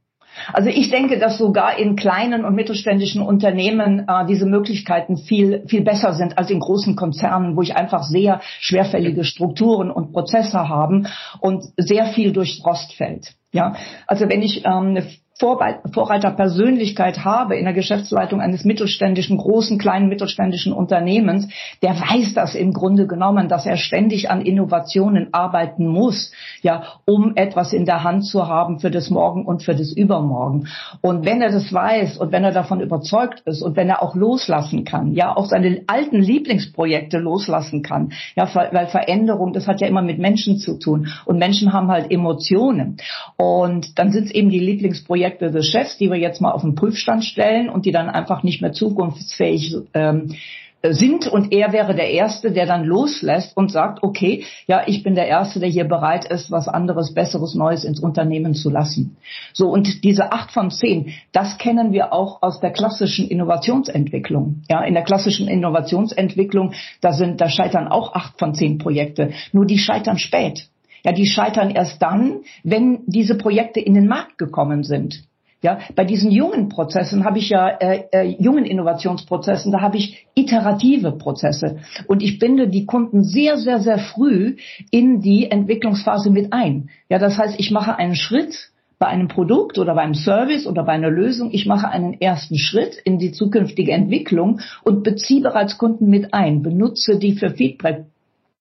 Also 0.52 0.68
ich 0.68 0.90
denke, 0.90 1.18
dass 1.18 1.38
sogar 1.38 1.78
in 1.78 1.96
kleinen 1.96 2.44
und 2.44 2.54
mittelständischen 2.54 3.22
Unternehmen 3.22 4.06
äh, 4.08 4.26
diese 4.26 4.46
Möglichkeiten 4.46 5.16
viel, 5.16 5.64
viel 5.66 5.82
besser 5.82 6.12
sind 6.12 6.38
als 6.38 6.50
in 6.50 6.60
großen 6.60 6.96
Konzernen, 6.96 7.56
wo 7.56 7.62
ich 7.62 7.76
einfach 7.76 8.02
sehr 8.02 8.40
schwerfällige 8.60 9.24
Strukturen 9.24 9.90
und 9.90 10.12
Prozesse 10.12 10.68
haben 10.68 11.06
und 11.40 11.64
sehr 11.76 12.06
viel 12.06 12.32
durch 12.32 12.62
Rost 12.64 12.94
fällt. 12.94 13.34
Ja, 13.52 13.74
also 14.06 14.28
wenn 14.28 14.42
ich 14.42 14.64
ähm, 14.64 15.02
Vorreiterpersönlichkeit 15.40 17.24
habe 17.24 17.56
in 17.56 17.64
der 17.64 17.72
Geschäftsleitung 17.72 18.42
eines 18.42 18.64
mittelständischen, 18.66 19.38
großen, 19.38 19.78
kleinen 19.78 20.08
mittelständischen 20.08 20.74
Unternehmens, 20.74 21.48
der 21.82 21.98
weiß 21.98 22.34
das 22.34 22.54
im 22.54 22.74
Grunde 22.74 23.06
genommen, 23.06 23.48
dass 23.48 23.64
er 23.64 23.78
ständig 23.78 24.30
an 24.30 24.42
Innovationen 24.42 25.32
arbeiten 25.32 25.86
muss, 25.86 26.30
ja, 26.60 26.82
um 27.06 27.36
etwas 27.36 27.72
in 27.72 27.86
der 27.86 28.04
Hand 28.04 28.26
zu 28.26 28.48
haben 28.48 28.80
für 28.80 28.90
das 28.90 29.08
Morgen 29.08 29.46
und 29.46 29.62
für 29.62 29.74
das 29.74 29.92
Übermorgen. 29.92 30.68
Und 31.00 31.24
wenn 31.24 31.40
er 31.40 31.50
das 31.50 31.72
weiß 31.72 32.18
und 32.18 32.32
wenn 32.32 32.44
er 32.44 32.52
davon 32.52 32.80
überzeugt 32.80 33.40
ist 33.46 33.62
und 33.62 33.76
wenn 33.76 33.88
er 33.88 34.02
auch 34.02 34.14
loslassen 34.14 34.84
kann, 34.84 35.14
ja, 35.14 35.34
auch 35.34 35.46
seine 35.46 35.84
alten 35.86 36.20
Lieblingsprojekte 36.20 37.16
loslassen 37.18 37.82
kann, 37.82 38.12
ja, 38.36 38.46
weil 38.54 38.88
Veränderung, 38.88 39.54
das 39.54 39.66
hat 39.66 39.80
ja 39.80 39.86
immer 39.86 40.02
mit 40.02 40.18
Menschen 40.18 40.58
zu 40.58 40.78
tun 40.78 41.08
und 41.24 41.38
Menschen 41.38 41.72
haben 41.72 41.88
halt 41.88 42.10
Emotionen 42.10 42.98
und 43.38 43.98
dann 43.98 44.10
sind 44.10 44.26
es 44.26 44.30
eben 44.32 44.50
die 44.50 44.58
Lieblingsprojekte 44.58 45.29
Projekte 45.30 45.50
des 45.50 45.68
Chefs, 45.68 45.96
die 45.98 46.10
wir 46.10 46.18
jetzt 46.18 46.40
mal 46.40 46.50
auf 46.50 46.62
den 46.62 46.74
Prüfstand 46.74 47.24
stellen 47.24 47.68
und 47.68 47.86
die 47.86 47.92
dann 47.92 48.08
einfach 48.08 48.42
nicht 48.42 48.60
mehr 48.60 48.72
zukunftsfähig 48.72 49.76
ähm, 49.94 50.34
sind 50.82 51.26
und 51.28 51.52
er 51.52 51.72
wäre 51.72 51.94
der 51.94 52.10
Erste, 52.10 52.52
der 52.52 52.64
dann 52.64 52.84
loslässt 52.84 53.54
und 53.54 53.70
sagt, 53.70 54.02
okay, 54.02 54.44
ja, 54.66 54.82
ich 54.86 55.02
bin 55.02 55.14
der 55.14 55.26
Erste, 55.26 55.60
der 55.60 55.68
hier 55.68 55.84
bereit 55.84 56.24
ist, 56.24 56.50
was 56.50 56.68
anderes, 56.68 57.12
Besseres, 57.12 57.54
Neues 57.54 57.84
ins 57.84 58.00
Unternehmen 58.00 58.54
zu 58.54 58.70
lassen. 58.70 59.18
So, 59.52 59.68
und 59.68 60.04
diese 60.04 60.32
acht 60.32 60.52
von 60.52 60.70
zehn, 60.70 61.12
das 61.32 61.58
kennen 61.58 61.92
wir 61.92 62.14
auch 62.14 62.40
aus 62.40 62.60
der 62.60 62.70
klassischen 62.70 63.28
Innovationsentwicklung. 63.28 64.62
Ja, 64.70 64.82
in 64.82 64.94
der 64.94 65.04
klassischen 65.04 65.48
Innovationsentwicklung, 65.48 66.72
da 67.02 67.12
sind, 67.12 67.42
da 67.42 67.50
scheitern 67.50 67.86
auch 67.86 68.14
acht 68.14 68.38
von 68.38 68.54
zehn 68.54 68.78
Projekte. 68.78 69.32
Nur 69.52 69.66
die 69.66 69.78
scheitern 69.78 70.16
spät. 70.16 70.70
Ja, 71.04 71.12
die 71.12 71.26
scheitern 71.26 71.70
erst 71.70 72.00
dann, 72.02 72.40
wenn 72.62 73.00
diese 73.06 73.36
Projekte 73.36 73.80
in 73.80 73.94
den 73.94 74.06
Markt 74.06 74.38
gekommen 74.38 74.82
sind. 74.82 75.24
Ja, 75.62 75.78
bei 75.94 76.04
diesen 76.04 76.30
jungen 76.30 76.70
Prozessen 76.70 77.24
habe 77.26 77.38
ich 77.38 77.50
ja 77.50 77.68
äh, 77.68 78.04
äh, 78.12 78.36
jungen 78.38 78.64
Innovationsprozessen, 78.64 79.70
da 79.72 79.82
habe 79.82 79.98
ich 79.98 80.26
iterative 80.34 81.12
Prozesse 81.12 81.80
und 82.06 82.22
ich 82.22 82.38
binde 82.38 82.68
die 82.68 82.86
Kunden 82.86 83.24
sehr 83.24 83.58
sehr 83.58 83.78
sehr 83.80 83.98
früh 83.98 84.56
in 84.90 85.20
die 85.20 85.50
Entwicklungsphase 85.50 86.30
mit 86.30 86.54
ein. 86.54 86.88
Ja, 87.10 87.18
das 87.18 87.36
heißt, 87.36 87.60
ich 87.60 87.70
mache 87.70 87.96
einen 87.96 88.14
Schritt 88.14 88.70
bei 88.98 89.06
einem 89.06 89.28
Produkt 89.28 89.78
oder 89.78 89.94
bei 89.94 90.00
einem 90.00 90.14
Service 90.14 90.66
oder 90.66 90.84
bei 90.84 90.92
einer 90.92 91.10
Lösung, 91.10 91.50
ich 91.52 91.66
mache 91.66 91.88
einen 91.88 92.18
ersten 92.18 92.56
Schritt 92.56 92.96
in 92.96 93.18
die 93.18 93.32
zukünftige 93.32 93.92
Entwicklung 93.92 94.60
und 94.82 95.02
beziehe 95.02 95.42
bereits 95.42 95.76
Kunden 95.76 96.08
mit 96.08 96.32
ein, 96.32 96.62
benutze 96.62 97.18
die 97.18 97.32
für 97.32 97.50
Feedback 97.50 98.06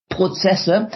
Prozesse, 0.10 0.89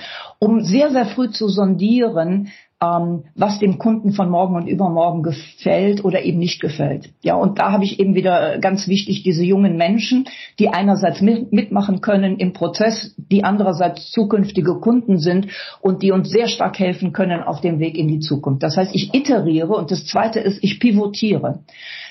um 0.44 0.60
sehr, 0.62 0.92
sehr 0.92 1.06
früh 1.06 1.30
zu 1.30 1.48
sondieren, 1.48 2.50
ähm, 2.82 3.24
was 3.34 3.60
dem 3.60 3.78
Kunden 3.78 4.12
von 4.12 4.30
morgen 4.30 4.58
und 4.58 4.68
übermorgen 4.68 5.24
gefällt 5.24 6.04
oder 6.04 6.24
eben 6.24 6.38
nicht 6.38 6.60
gefällt. 6.60 7.14
Ja, 7.24 7.36
und 7.36 7.60
da 7.60 7.72
habe 7.72 7.86
ich 7.86 7.98
eben 7.98 8.14
wieder 8.14 8.58
ganz 8.60 8.90
wichtig 8.90 9.24
diese 9.24 9.46
jungen 9.46 9.78
Menschen, 9.78 10.26
die 10.60 10.68
einerseits 10.68 11.22
mit, 11.22 11.54
mitmachen 11.54 12.02
können 12.02 12.40
im 12.40 12.52
Prozess, 12.52 13.16
die 13.18 13.46
andererseits 13.46 14.12
zukünftige 14.12 14.82
Kunden 14.82 15.18
sind 15.18 15.48
und 15.80 16.04
die 16.04 16.12
uns 16.12 16.30
sehr 16.30 16.50
stark 16.50 16.78
helfen 16.78 17.14
können 17.14 17.42
auf 17.42 17.62
dem 17.62 17.80
Weg 17.80 17.98
in 17.98 18.10
die 18.10 18.20
Zukunft. 18.20 18.64
Das 18.64 18.76
heißt, 18.76 18.94
ich 18.94 19.14
iteriere 19.14 19.74
und 19.78 19.92
das 19.92 20.06
zweite 20.06 20.42
ist, 20.42 20.62
ich 20.62 20.82
pivotiere. 20.82 21.60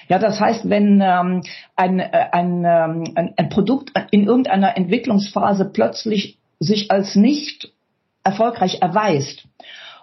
Ja, 0.09 0.19
das 0.19 0.41
heißt, 0.41 0.71
wenn 0.71 1.03
ähm, 1.05 1.43
ein, 1.77 2.01
äh, 2.01 2.11
ein, 2.33 2.65
ähm, 2.65 3.05
ein, 3.15 3.35
ein 3.37 3.49
Produkt 3.51 3.93
in 4.11 4.25
irgendeiner 4.25 4.75
Entwicklungsphase 4.75 5.67
plötzlich 5.67 6.39
sich 6.61 6.91
als 6.91 7.15
nicht 7.15 7.73
erfolgreich 8.25 8.81
erweist 8.81 9.47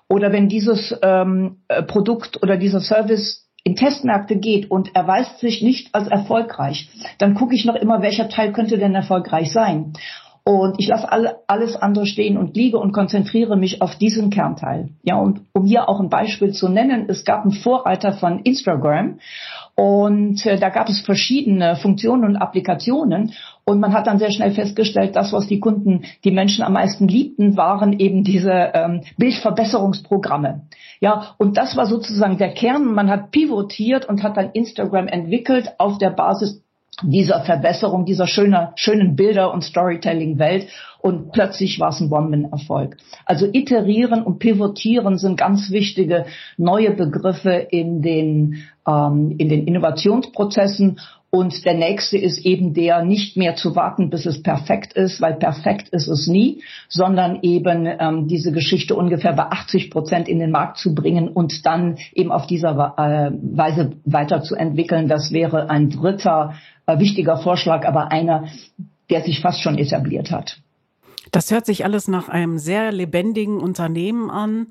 oder 0.10 0.32
wenn 0.32 0.50
dieses 0.50 0.96
ähm, 1.02 1.58
äh, 1.68 1.84
Produkt 1.84 2.42
oder 2.42 2.58
dieser 2.58 2.82
Service 2.82 3.48
in 3.64 3.76
Testmärkte 3.76 4.38
geht 4.38 4.72
und 4.72 4.96
erweist 4.96 5.40
sich 5.40 5.62
nicht 5.62 5.94
als 5.94 6.08
erfolgreich, 6.08 6.90
dann 7.20 7.36
gucke 7.36 7.54
ich 7.56 7.66
noch 7.66 7.76
immer, 7.76 8.02
welcher 8.02 8.30
Teil 8.30 8.52
könnte 8.52 8.78
denn 8.78 8.96
erfolgreich 8.96 9.52
sein. 9.52 9.94
Und 10.44 10.80
ich 10.80 10.88
lasse 10.88 11.12
alle, 11.12 11.38
alles 11.48 11.76
andere 11.76 12.06
stehen 12.06 12.38
und 12.38 12.56
liege 12.56 12.78
und 12.78 12.92
konzentriere 12.92 13.58
mich 13.58 13.82
auf 13.82 13.96
diesen 13.96 14.30
Kernteil. 14.30 14.90
Ja, 15.04 15.18
und 15.18 15.42
um 15.54 15.66
hier 15.66 15.88
auch 15.90 16.00
ein 16.00 16.10
Beispiel 16.10 16.52
zu 16.54 16.70
nennen, 16.70 17.06
es 17.08 17.24
gab 17.24 17.44
einen 17.44 17.52
Vorreiter 17.52 18.14
von 18.14 18.40
Instagram 18.40 19.20
und 19.76 20.46
äh, 20.46 20.58
da 20.58 20.70
gab 20.70 20.90
es 20.90 21.00
verschiedene 21.00 21.76
Funktionen 21.76 22.26
und 22.26 22.36
Applikationen. 22.36 23.34
Und 23.64 23.80
man 23.80 23.94
hat 23.94 24.08
dann 24.08 24.18
sehr 24.18 24.32
schnell 24.32 24.52
festgestellt, 24.52 25.16
das, 25.16 25.32
was 25.32 25.48
die 25.48 25.60
Kunden, 25.60 26.06
die 26.24 26.32
Menschen 26.32 26.64
am 26.64 26.74
meisten 26.74 27.08
liebten, 27.08 27.56
waren 27.56 27.94
eben 28.00 28.24
diese 28.24 28.52
ähm, 28.52 29.04
Bildverbesserungsprogramme. 29.18 30.64
Ja, 31.00 31.36
und 31.38 31.56
das 31.56 31.78
war 31.78 31.86
sozusagen 31.86 32.38
der 32.38 32.54
Kern. 32.54 32.94
Man 32.94 33.10
hat 33.10 33.32
pivotiert 33.32 34.10
und 34.10 34.24
hat 34.24 34.38
dann 34.38 34.52
Instagram 34.52 35.08
entwickelt 35.08 35.76
auf 35.78 35.98
der 35.98 36.10
Basis 36.10 36.62
dieser 37.02 37.42
Verbesserung, 37.42 38.06
dieser 38.06 38.28
schöner, 38.28 38.74
schönen 38.76 39.16
Bilder 39.16 39.54
und 39.54 39.64
Storytelling-Welt 39.64 40.70
und 41.02 41.32
plötzlich 41.32 41.80
war 41.80 41.90
es 41.90 42.00
ein 42.00 42.10
Bombenerfolg. 42.10 42.98
Also 43.26 43.48
iterieren 43.52 44.24
und 44.24 44.40
pivotieren 44.40 45.18
sind 45.18 45.38
ganz 45.38 45.72
wichtige 45.72 46.26
neue 46.58 46.92
Begriffe 46.92 47.52
in 47.52 48.02
den, 48.02 48.64
ähm, 48.88 49.36
in 49.38 49.50
den 49.50 49.66
Innovationsprozessen 49.66 51.00
und 51.32 51.64
der 51.64 51.76
nächste 51.76 52.18
ist 52.18 52.44
eben 52.44 52.74
der, 52.74 53.04
nicht 53.04 53.38
mehr 53.38 53.56
zu 53.56 53.76
warten, 53.76 54.10
bis 54.10 54.26
es 54.26 54.42
perfekt 54.42 54.94
ist, 54.94 55.22
weil 55.22 55.36
perfekt 55.36 55.90
ist 55.90 56.08
es 56.08 56.26
nie, 56.26 56.64
sondern 56.88 57.40
eben 57.44 57.86
ähm, 57.86 58.28
diese 58.28 58.52
Geschichte 58.52 58.96
ungefähr 58.96 59.34
bei 59.34 59.44
80 59.44 59.92
Prozent 59.92 60.28
in 60.28 60.40
den 60.40 60.50
Markt 60.50 60.78
zu 60.78 60.96
bringen 60.96 61.28
und 61.28 61.68
dann 61.68 61.98
eben 62.14 62.32
auf 62.32 62.48
dieser 62.48 62.96
äh, 62.98 63.32
Weise 63.56 63.92
weiterzuentwickeln. 64.06 65.08
Das 65.08 65.32
wäre 65.32 65.70
ein 65.70 65.92
dritter 65.92 66.56
äh, 66.88 66.98
wichtiger 66.98 67.38
Vorschlag, 67.38 67.86
aber 67.86 68.12
einer, 68.12 68.46
der 69.12 69.22
sich 69.22 69.40
fast 69.40 69.62
schon 69.62 69.78
etabliert 69.78 70.32
hat. 70.32 70.58
Das 71.32 71.52
hört 71.52 71.66
sich 71.66 71.86
alles 71.86 72.08
nach 72.08 72.30
einem 72.30 72.58
sehr 72.58 72.92
lebendigen 72.92 73.60
Unternehmen 73.60 74.30
an. 74.30 74.68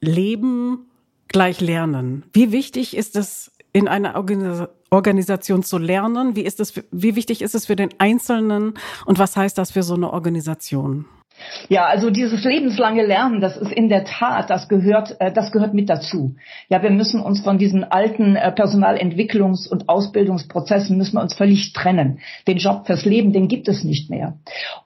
Leben 0.00 0.86
gleich 1.28 1.60
lernen. 1.60 2.24
Wie 2.32 2.52
wichtig 2.52 2.96
ist 2.96 3.16
es 3.16 3.52
in 3.72 3.88
einer 3.88 4.14
Organisation 4.90 5.62
zu 5.62 5.78
lernen? 5.78 6.36
Wie 6.36 6.42
ist 6.42 6.60
es, 6.60 6.74
wie 6.90 7.16
wichtig 7.16 7.42
ist 7.42 7.54
es 7.54 7.66
für 7.66 7.76
den 7.76 7.90
Einzelnen 7.98 8.74
und 9.04 9.18
was 9.18 9.36
heißt 9.36 9.58
das 9.58 9.72
für 9.72 9.82
so 9.82 9.94
eine 9.94 10.12
Organisation? 10.12 11.04
Ja, 11.68 11.86
also 11.86 12.10
dieses 12.10 12.44
lebenslange 12.44 13.04
Lernen, 13.04 13.40
das 13.40 13.56
ist 13.56 13.72
in 13.72 13.88
der 13.88 14.04
Tat, 14.04 14.50
das 14.50 14.68
gehört, 14.68 15.20
äh, 15.20 15.32
das 15.32 15.52
gehört 15.52 15.74
mit 15.74 15.88
dazu. 15.88 16.36
Ja, 16.68 16.82
wir 16.82 16.90
müssen 16.90 17.20
uns 17.20 17.40
von 17.40 17.58
diesen 17.58 17.84
alten 17.84 18.36
äh, 18.36 18.52
Personalentwicklungs- 18.52 19.68
und 19.68 19.88
Ausbildungsprozessen 19.88 20.96
müssen 20.96 21.16
wir 21.16 21.22
uns 21.22 21.34
völlig 21.34 21.72
trennen. 21.72 22.20
Den 22.46 22.58
Job 22.58 22.86
fürs 22.86 23.04
Leben, 23.04 23.32
den 23.32 23.48
gibt 23.48 23.68
es 23.68 23.84
nicht 23.84 24.10
mehr. 24.10 24.34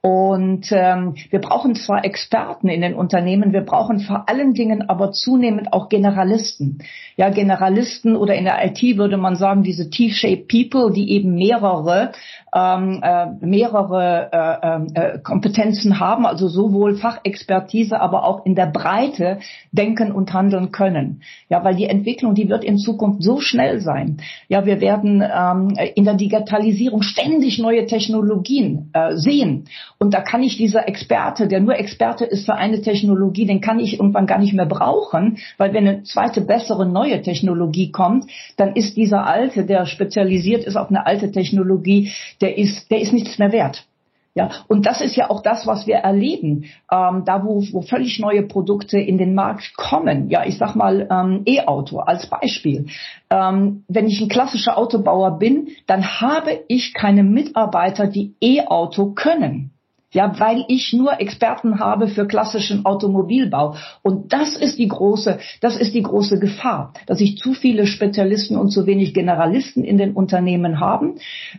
Und 0.00 0.68
ähm, 0.72 1.14
wir 1.30 1.40
brauchen 1.40 1.74
zwar 1.74 2.04
Experten 2.04 2.68
in 2.68 2.80
den 2.80 2.94
Unternehmen, 2.94 3.52
wir 3.52 3.62
brauchen 3.62 4.00
vor 4.00 4.28
allen 4.28 4.54
Dingen 4.54 4.88
aber 4.88 5.12
zunehmend 5.12 5.72
auch 5.72 5.88
Generalisten. 5.88 6.78
Ja, 7.16 7.30
Generalisten 7.30 8.16
oder 8.16 8.34
in 8.34 8.44
der 8.44 8.64
IT 8.64 8.82
würde 8.96 9.16
man 9.16 9.36
sagen, 9.36 9.62
diese 9.62 9.90
T-shaped 9.90 10.48
People, 10.48 10.92
die 10.92 11.10
eben 11.12 11.34
mehrere 11.34 12.12
ähm, 12.54 13.00
äh, 13.02 13.26
mehrere 13.40 14.28
äh, 14.32 14.66
ähm, 14.66 14.86
äh, 14.94 15.18
Kompetenzen 15.18 16.00
haben, 16.00 16.26
also 16.26 16.48
sowohl 16.48 16.96
Fachexpertise, 16.96 18.00
aber 18.00 18.24
auch 18.24 18.44
in 18.44 18.54
der 18.54 18.66
Breite 18.66 19.38
denken 19.72 20.12
und 20.12 20.32
handeln 20.32 20.70
können. 20.70 21.22
Ja, 21.48 21.64
weil 21.64 21.76
die 21.76 21.86
Entwicklung, 21.86 22.34
die 22.34 22.48
wird 22.48 22.64
in 22.64 22.76
Zukunft 22.76 23.22
so 23.22 23.40
schnell 23.40 23.80
sein. 23.80 24.18
Ja, 24.48 24.66
wir 24.66 24.80
werden 24.80 25.22
ähm, 25.22 25.74
in 25.94 26.04
der 26.04 26.14
Digitalisierung 26.14 27.02
ständig 27.02 27.58
neue 27.58 27.86
Technologien 27.86 28.90
äh, 28.92 29.16
sehen. 29.16 29.64
Und 29.98 30.12
da 30.12 30.20
kann 30.20 30.42
ich 30.42 30.56
dieser 30.56 30.88
Experte, 30.88 31.48
der 31.48 31.60
nur 31.60 31.76
Experte 31.76 32.24
ist 32.24 32.44
für 32.44 32.54
eine 32.54 32.82
Technologie, 32.82 33.46
den 33.46 33.60
kann 33.60 33.80
ich 33.80 33.94
irgendwann 33.94 34.26
gar 34.26 34.38
nicht 34.38 34.52
mehr 34.52 34.66
brauchen, 34.66 35.38
weil 35.56 35.72
wenn 35.72 35.88
eine 35.88 36.02
zweite, 36.02 36.42
bessere, 36.42 36.86
neue 36.86 37.22
Technologie 37.22 37.90
kommt, 37.92 38.26
dann 38.56 38.74
ist 38.74 38.96
dieser 38.96 39.26
alte, 39.26 39.64
der 39.64 39.86
spezialisiert 39.86 40.64
ist 40.64 40.76
auf 40.76 40.90
eine 40.90 41.06
alte 41.06 41.30
Technologie, 41.30 42.12
der 42.42 42.58
ist, 42.58 42.90
der 42.90 43.00
ist 43.00 43.12
nichts 43.12 43.38
mehr 43.38 43.52
wert. 43.52 43.86
Ja, 44.34 44.48
und 44.66 44.86
das 44.86 45.02
ist 45.02 45.14
ja 45.14 45.28
auch 45.28 45.42
das, 45.42 45.66
was 45.66 45.86
wir 45.86 45.96
erleben, 45.96 46.64
ähm, 46.90 47.24
da 47.26 47.44
wo, 47.44 47.62
wo 47.72 47.82
völlig 47.82 48.18
neue 48.18 48.42
Produkte 48.42 48.98
in 48.98 49.18
den 49.18 49.34
Markt 49.34 49.76
kommen. 49.76 50.30
Ja, 50.30 50.46
ich 50.46 50.56
sag 50.56 50.74
mal 50.74 51.06
ähm, 51.10 51.42
E-Auto 51.44 51.98
als 51.98 52.26
Beispiel. 52.28 52.86
Ähm, 53.28 53.84
wenn 53.88 54.06
ich 54.06 54.22
ein 54.22 54.30
klassischer 54.30 54.78
Autobauer 54.78 55.38
bin, 55.38 55.68
dann 55.86 56.20
habe 56.22 56.60
ich 56.68 56.94
keine 56.94 57.24
Mitarbeiter, 57.24 58.06
die 58.06 58.34
E-Auto 58.40 59.12
können. 59.12 59.70
Ja, 60.12 60.38
weil 60.38 60.64
ich 60.68 60.92
nur 60.92 61.20
Experten 61.20 61.80
habe 61.80 62.06
für 62.06 62.26
klassischen 62.26 62.84
Automobilbau. 62.84 63.76
Und 64.02 64.32
das 64.32 64.56
ist 64.56 64.78
die 64.78 64.88
große, 64.88 65.38
das 65.60 65.76
ist 65.76 65.94
die 65.94 66.02
große 66.02 66.38
Gefahr, 66.38 66.92
dass 67.06 67.20
ich 67.20 67.38
zu 67.38 67.54
viele 67.54 67.86
Spezialisten 67.86 68.56
und 68.56 68.70
zu 68.70 68.86
wenig 68.86 69.14
Generalisten 69.14 69.84
in 69.84 69.96
den 69.96 70.12
Unternehmen 70.12 70.80
haben. 70.80 71.14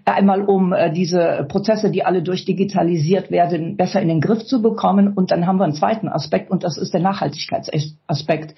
Einmal 0.05 0.43
um 0.43 0.71
äh, 0.71 0.91
diese 0.91 1.47
Prozesse, 1.49 1.89
die 1.89 2.05
alle 2.05 2.21
durchdigitalisiert 2.21 3.31
werden, 3.31 3.75
besser 3.75 4.01
in 4.01 4.07
den 4.07 4.21
Griff 4.21 4.45
zu 4.45 4.61
bekommen. 4.61 5.13
Und 5.13 5.31
dann 5.31 5.47
haben 5.47 5.57
wir 5.57 5.63
einen 5.63 5.73
zweiten 5.73 6.07
Aspekt 6.07 6.51
und 6.51 6.63
das 6.63 6.77
ist 6.77 6.93
der 6.93 7.01
Nachhaltigkeitsaspekt. 7.01 8.53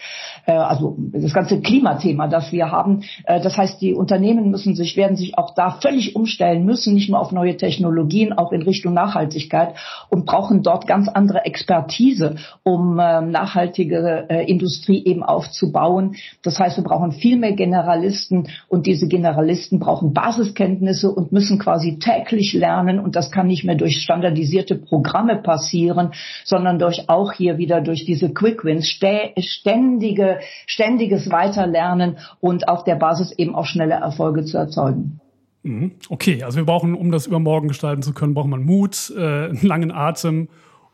Äh, 0.45 0.51
also 0.51 0.97
das 1.13 1.33
ganze 1.33 1.61
Klimathema, 1.61 2.27
das 2.27 2.51
wir 2.51 2.69
haben. 2.69 3.03
Äh, 3.23 3.39
das 3.39 3.57
heißt, 3.57 3.81
die 3.81 3.93
Unternehmen 3.93 4.51
müssen 4.51 4.75
sich, 4.75 4.97
werden 4.97 5.15
sich 5.15 5.37
auch 5.37 5.55
da 5.55 5.71
völlig 5.81 6.17
umstellen 6.17 6.65
müssen, 6.65 6.95
nicht 6.95 7.09
nur 7.09 7.21
auf 7.21 7.31
neue 7.31 7.55
Technologien, 7.55 8.33
auch 8.33 8.51
in 8.51 8.61
Richtung 8.61 8.93
Nachhaltigkeit 8.93 9.75
und 10.09 10.25
brauchen 10.25 10.63
dort 10.63 10.87
ganz 10.87 11.07
andere 11.07 11.45
Expertise, 11.45 12.35
um 12.63 12.99
äh, 12.99 13.21
nachhaltige 13.21 14.25
äh, 14.29 14.49
Industrie 14.49 15.03
eben 15.03 15.23
aufzubauen. 15.23 16.15
Das 16.43 16.59
heißt, 16.59 16.77
wir 16.77 16.83
brauchen 16.83 17.11
viel 17.11 17.37
mehr 17.37 17.53
Generalisten 17.53 18.47
und 18.67 18.85
diese 18.85 19.07
Generalisten 19.07 19.79
brauchen 19.79 20.13
Basiskenntnisse 20.13 21.11
und 21.11 21.31
müssen 21.31 21.59
quasi 21.59 21.99
täglich 21.99 22.53
lernen 22.53 22.99
und 22.99 23.15
das 23.15 23.31
kann 23.31 23.47
nicht 23.47 23.63
mehr 23.63 23.75
durch 23.75 23.97
standardisierte 23.97 24.75
Programme 24.75 25.37
passieren, 25.41 26.11
sondern 26.43 26.79
durch 26.79 27.09
auch 27.09 27.33
hier 27.33 27.57
wieder 27.57 27.81
durch 27.81 28.05
diese 28.05 28.33
Quick 28.33 28.63
Wins, 28.63 28.87
ständige, 28.87 30.39
ständiges 30.65 31.31
Weiterlernen 31.31 32.17
und 32.39 32.67
auf 32.67 32.83
der 32.83 32.95
Basis 32.95 33.31
eben 33.31 33.55
auch 33.55 33.65
schnelle 33.65 33.95
Erfolge 33.95 34.45
zu 34.45 34.57
erzeugen. 34.57 35.19
Mhm. 35.65 35.93
Okay, 36.09 36.43
also 36.43 36.57
wir 36.57 36.65
brauchen, 36.65 36.93
um 36.93 37.11
das 37.11 37.25
übermorgen 37.25 37.67
gestalten 37.67 38.03
zu 38.03 38.13
können, 38.13 38.35
braucht 38.35 38.47
man 38.47 38.63
Mut, 38.63 39.11
äh, 39.17 39.19
einen 39.19 39.63
langen 39.63 39.91
Atem 39.91 40.47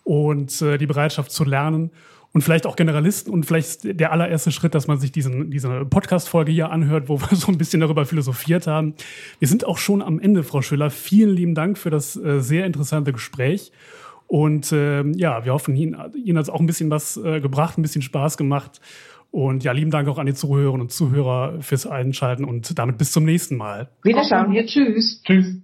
und 0.04 0.62
äh, 0.62 0.78
die 0.78 0.88
Bereitschaft 0.88 1.32
zu 1.32 1.44
lernen 1.44 1.92
und 2.32 2.42
vielleicht 2.42 2.66
auch 2.66 2.78
Generalisten 2.78 3.34
und 3.34 3.46
vielleicht 3.46 4.00
der 4.00 4.14
allererste 4.14 4.54
Schritt, 4.54 4.74
dass 4.74 4.88
man 4.88 4.98
sich 4.98 5.12
diesen, 5.12 5.52
diese 5.52 5.84
Podcast-Folge 5.84 6.54
hier 6.54 6.72
anhört, 6.72 7.10
wo 7.10 7.20
wir 7.30 7.36
so 7.36 7.52
ein 7.52 7.58
bisschen 7.58 7.82
darüber 7.82 8.06
philosophiert 8.06 8.66
haben. 8.66 8.94
Wir 9.40 9.50
sind 9.50 9.66
auch 9.66 9.78
schon 9.78 10.02
am 10.02 10.22
Ende, 10.22 10.44
Frau 10.44 10.62
Schüller. 10.62 10.90
Vielen 10.90 11.36
lieben 11.36 11.54
Dank 11.54 11.78
für 11.78 11.90
das 11.90 12.16
äh, 12.16 12.40
sehr 12.40 12.66
interessante 12.66 13.12
Gespräch. 13.12 13.74
Und 14.28 14.72
äh, 14.72 15.04
ja, 15.18 15.44
wir 15.44 15.52
hoffen, 15.52 15.76
Ihnen, 15.76 15.98
Ihnen 16.16 16.38
hat 16.38 16.44
es 16.44 16.50
auch 16.50 16.62
ein 16.62 16.66
bisschen 16.66 16.90
was 16.90 17.18
äh, 17.18 17.42
gebracht, 17.42 17.78
ein 17.78 17.82
bisschen 17.82 18.02
Spaß 18.02 18.38
gemacht. 18.38 18.80
Und 19.32 19.64
ja, 19.64 19.72
lieben 19.72 19.92
Dank 19.92 20.10
auch 20.10 20.18
an 20.18 20.26
die 20.26 20.34
Zuhörerinnen 20.34 20.82
und 20.82 20.92
Zuhörer 20.92 21.62
fürs 21.62 21.88
Einschalten 21.88 22.44
und 22.44 22.78
damit 22.78 22.98
bis 22.98 23.12
zum 23.12 23.24
nächsten 23.24 23.56
Mal. 23.56 23.90
Wiederschauen. 24.04 24.54
Tschüss. 24.66 25.22
Tschüss. 25.24 25.56